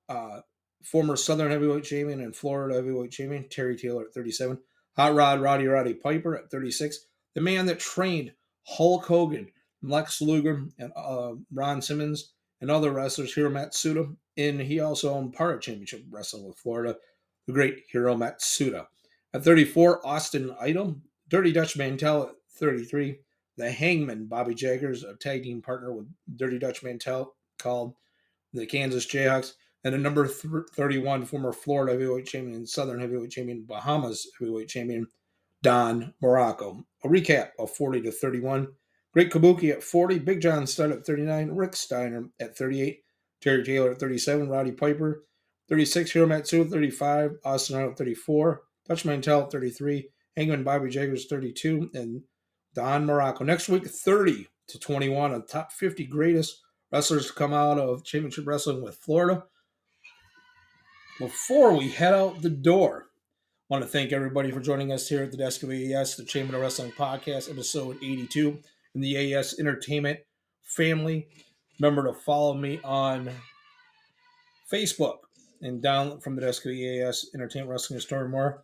uh, 0.08 0.42
former 0.84 1.16
Southern 1.16 1.52
heavyweight 1.52 1.84
champion 1.84 2.22
and 2.22 2.36
Florida 2.36 2.76
heavyweight 2.76 3.12
champion, 3.12 3.48
Terry 3.50 3.76
Taylor 3.76 4.04
at 4.06 4.14
37. 4.14 4.58
Hot 4.96 5.16
Rod 5.16 5.42
Roddy 5.42 5.68
Roddy 5.68 5.94
Piper 5.94 6.36
at 6.36 6.50
36. 6.50 7.06
The 7.36 7.42
man 7.42 7.68
that 7.68 7.80
trained 7.80 8.34
Hulk 8.64 9.06
Hogan, 9.06 9.52
Lex 9.82 10.22
Luger, 10.22 10.66
and 10.78 10.92
uh, 10.96 11.34
Ron 11.54 11.82
Simmons, 11.82 12.34
and 12.62 12.70
other 12.70 12.92
wrestlers, 12.92 13.34
Hiro 13.34 13.50
Matsuda. 13.50 14.16
And 14.38 14.60
he 14.60 14.80
also 14.80 15.14
owned 15.14 15.34
part 15.34 15.56
of 15.56 15.62
Championship 15.62 16.04
Wrestling 16.10 16.46
with 16.48 16.58
Florida, 16.58 16.96
the 17.48 17.54
great 17.54 17.84
Hiro 17.92 18.16
Matsuda. 18.16 18.88
At 19.34 19.44
34, 19.44 20.06
Austin 20.06 20.56
Idol. 20.60 20.96
Dirty 21.30 21.52
Dutch 21.52 21.78
Mantell 21.78 22.24
at 22.24 22.36
33 22.58 23.20
the 23.60 23.70
Hangman, 23.70 24.26
Bobby 24.26 24.56
Jaggers, 24.56 25.04
a 25.04 25.16
tag 25.16 25.44
team 25.44 25.62
partner 25.62 25.92
with 25.92 26.08
Dirty 26.38 26.58
Dutch 26.58 26.82
Mantell 26.82 27.36
called 27.60 27.94
the 28.54 28.66
Kansas 28.66 29.06
Jayhawks, 29.06 29.54
and 29.84 29.94
a 29.94 29.98
number 29.98 30.26
th- 30.26 30.64
31 30.76 31.26
former 31.26 31.52
Florida 31.52 31.92
heavyweight 31.92 32.26
champion, 32.26 32.56
and 32.56 32.68
Southern 32.68 33.02
heavyweight 33.02 33.32
champion, 33.32 33.66
Bahamas 33.68 34.28
heavyweight 34.40 34.70
champion, 34.70 35.06
Don 35.62 36.14
Muraco. 36.24 36.86
A 37.04 37.10
recap 37.10 37.50
of 37.60 37.70
40 37.72 38.02
to 38.04 38.12
31. 38.12 38.70
Great 39.12 39.32
Kabuki 39.32 39.72
at 39.72 39.84
40, 39.84 40.20
Big 40.20 40.42
John 40.42 40.68
Studd 40.68 40.92
at 40.92 41.06
39, 41.06 41.52
Rick 41.52 41.76
Steiner 41.76 42.30
at 42.40 42.58
38, 42.58 43.00
Terry 43.42 43.64
Taylor 43.64 43.92
at 43.92 44.00
37, 44.00 44.50
Roddy 44.50 44.72
Piper 44.72 45.24
36, 45.70 46.12
Hiro 46.12 46.28
Matsu 46.28 46.66
35, 46.66 47.32
Austin 47.46 47.80
at 47.82 47.98
34, 47.98 48.62
Dutch 48.88 49.06
Mantell 49.06 49.44
at 49.44 49.52
33, 49.52 50.10
Hangman 50.36 50.64
Bobby 50.64 50.90
Jaggers 50.90 51.28
32, 51.28 51.92
and 51.94 52.24
Don 52.74 53.06
Muraco. 53.06 53.42
Next 53.42 53.70
week, 53.70 53.88
30 53.88 54.48
to 54.68 54.80
21, 54.80 55.32
the 55.32 55.42
top 55.42 55.72
50 55.72 56.06
greatest 56.06 56.62
wrestlers 56.92 57.28
to 57.28 57.34
come 57.34 57.54
out 57.54 57.78
of 57.78 58.04
Championship 58.04 58.48
Wrestling 58.48 58.82
with 58.82 58.98
Florida. 58.98 59.44
Before 61.20 61.76
we 61.76 61.90
head 61.90 62.14
out 62.14 62.42
the 62.42 62.50
door, 62.50 63.08
I 63.70 63.74
want 63.74 63.84
to 63.84 63.90
thank 63.90 64.12
everybody 64.12 64.52
for 64.52 64.60
joining 64.60 64.92
us 64.92 65.08
here 65.08 65.24
at 65.24 65.32
the 65.32 65.38
Desk 65.38 65.62
of 65.62 65.70
AES, 65.70 66.16
the 66.16 66.26
Chamber 66.26 66.56
of 66.56 66.62
Wrestling 66.62 66.94
Podcast, 66.94 67.52
episode 67.52 67.98
82, 67.98 68.58
in 68.96 69.02
the 69.02 69.36
AES 69.36 69.60
Entertainment 69.60 70.20
family. 70.64 71.28
Remember 71.80 72.04
to 72.06 72.14
follow 72.14 72.54
me 72.54 72.80
on 72.84 73.30
Facebook 74.72 75.18
and 75.62 75.82
down 75.82 76.20
from 76.20 76.36
the 76.36 76.42
desk 76.42 76.66
of 76.66 76.72
EAS 76.72 77.30
Entertainment 77.34 77.72
Wrestling 77.72 77.96
and 77.96 78.04
Story 78.04 78.30
More. 78.30 78.64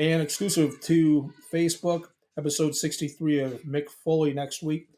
And 0.00 0.22
exclusive 0.22 0.80
to 0.82 1.32
Facebook, 1.52 2.06
episode 2.38 2.74
63 2.74 3.40
of 3.40 3.62
Mick 3.62 3.88
Foley 3.88 4.32
next 4.32 4.62
week 4.62 4.88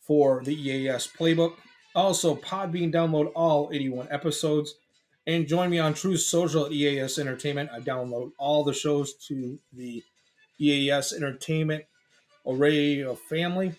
for 0.00 0.42
the 0.44 0.54
EAS 0.54 1.08
playbook. 1.18 1.54
Also, 1.94 2.36
Podbean 2.36 2.92
download 2.92 3.32
all 3.34 3.70
81 3.72 4.08
episodes. 4.10 4.74
And 5.26 5.46
join 5.46 5.70
me 5.70 5.78
on 5.78 5.94
Truth 5.94 6.20
Social 6.20 6.66
at 6.66 6.72
EAS 6.72 7.18
Entertainment. 7.18 7.70
I 7.72 7.78
download 7.78 8.32
all 8.38 8.64
the 8.64 8.74
shows 8.74 9.14
to 9.28 9.58
the 9.72 10.02
EAS 10.58 11.12
Entertainment 11.12 11.84
array 12.46 13.02
of 13.02 13.20
family. 13.20 13.72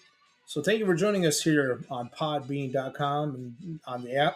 So 0.54 0.62
thank 0.62 0.78
you 0.78 0.86
for 0.86 0.94
joining 0.94 1.26
us 1.26 1.42
here 1.42 1.82
on 1.90 2.12
podbean.com 2.16 3.34
and 3.34 3.80
on 3.88 4.04
the 4.04 4.16
app 4.16 4.36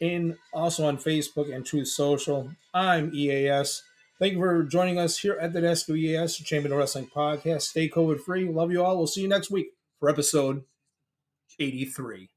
and 0.00 0.36
also 0.52 0.84
on 0.86 0.98
Facebook 0.98 1.54
and 1.54 1.64
Truth 1.64 1.86
Social. 1.86 2.50
I'm 2.74 3.14
EAS. 3.14 3.84
Thank 4.18 4.32
you 4.32 4.40
for 4.40 4.64
joining 4.64 4.98
us 4.98 5.18
here 5.18 5.38
at 5.40 5.52
the 5.52 5.60
desk 5.60 5.88
of 5.88 5.94
EAS, 5.94 6.38
the 6.38 6.56
of 6.56 6.72
Wrestling 6.72 7.08
podcast. 7.14 7.62
Stay 7.62 7.88
COVID 7.88 8.22
free. 8.22 8.48
Love 8.48 8.72
you 8.72 8.84
all. 8.84 8.96
We'll 8.96 9.06
see 9.06 9.22
you 9.22 9.28
next 9.28 9.52
week 9.52 9.68
for 10.00 10.10
episode 10.10 10.64
83. 11.60 12.28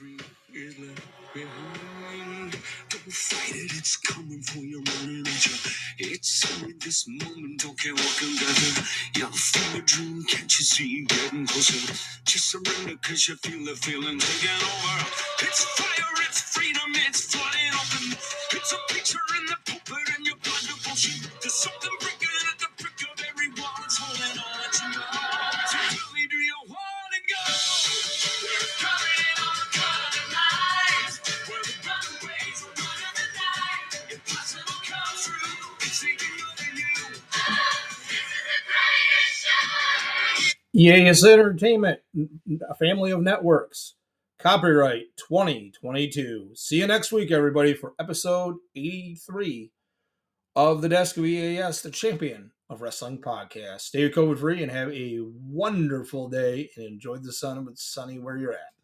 Real 0.00 0.18
is 0.54 0.78
left 0.78 1.02
behind. 1.32 2.52
Don't 2.90 3.12
fight 3.12 3.54
it, 3.56 3.72
it's 3.76 3.96
coming 3.96 4.42
for 4.42 4.58
your 4.58 4.82
running 4.82 5.26
at. 5.26 5.46
It's 5.98 6.44
only 6.52 6.74
this 6.84 7.06
moment, 7.08 7.60
don't 7.62 7.78
care 7.78 7.94
what 7.94 8.16
can 8.18 8.34
gather. 8.36 8.82
You'll 9.16 9.30
feel 9.32 9.80
a 9.80 9.84
dream, 9.84 10.24
can't 10.24 10.52
you 10.58 10.64
see 10.64 11.04
getting 11.06 11.46
closer? 11.46 11.94
Just 12.26 12.50
surrender, 12.50 12.96
cause 13.02 13.28
you 13.28 13.36
feel 13.36 13.64
the 13.64 13.76
feeling 13.76 14.18
taking 14.18 14.60
over. 14.60 15.06
It's 15.42 15.64
fire, 15.64 16.16
it's 16.28 16.40
freedom, 16.52 16.90
it's 17.08 17.34
flying 17.34 17.72
open. 17.72 18.18
It's 18.52 18.72
a 18.72 18.78
picture 18.92 19.26
in 19.40 19.46
the 19.46 19.56
pulpit 19.64 20.08
and 20.16 20.26
your 20.26 20.36
blood 20.44 20.64
devotion. 20.66 21.30
There's 21.40 21.54
something 21.54 21.92
breaking 22.00 22.36
EAS 40.78 41.24
Entertainment, 41.24 42.00
a 42.68 42.74
family 42.74 43.10
of 43.10 43.22
networks. 43.22 43.94
Copyright 44.38 45.06
2022. 45.16 46.50
See 46.54 46.80
you 46.80 46.86
next 46.86 47.12
week, 47.12 47.30
everybody, 47.30 47.72
for 47.72 47.94
episode 47.98 48.56
83 48.74 49.72
of 50.54 50.82
the 50.82 50.90
Desk 50.90 51.16
of 51.16 51.24
EAS, 51.24 51.80
the 51.80 51.90
champion 51.90 52.50
of 52.68 52.82
wrestling 52.82 53.22
podcast. 53.22 53.80
Stay 53.80 54.10
COVID 54.10 54.38
free 54.38 54.62
and 54.62 54.70
have 54.70 54.92
a 54.92 55.20
wonderful 55.22 56.28
day 56.28 56.68
and 56.76 56.84
enjoy 56.84 57.16
the 57.16 57.32
sun 57.32 57.56
if 57.56 57.68
it's 57.68 57.82
sunny 57.82 58.18
where 58.18 58.36
you're 58.36 58.52
at. 58.52 58.75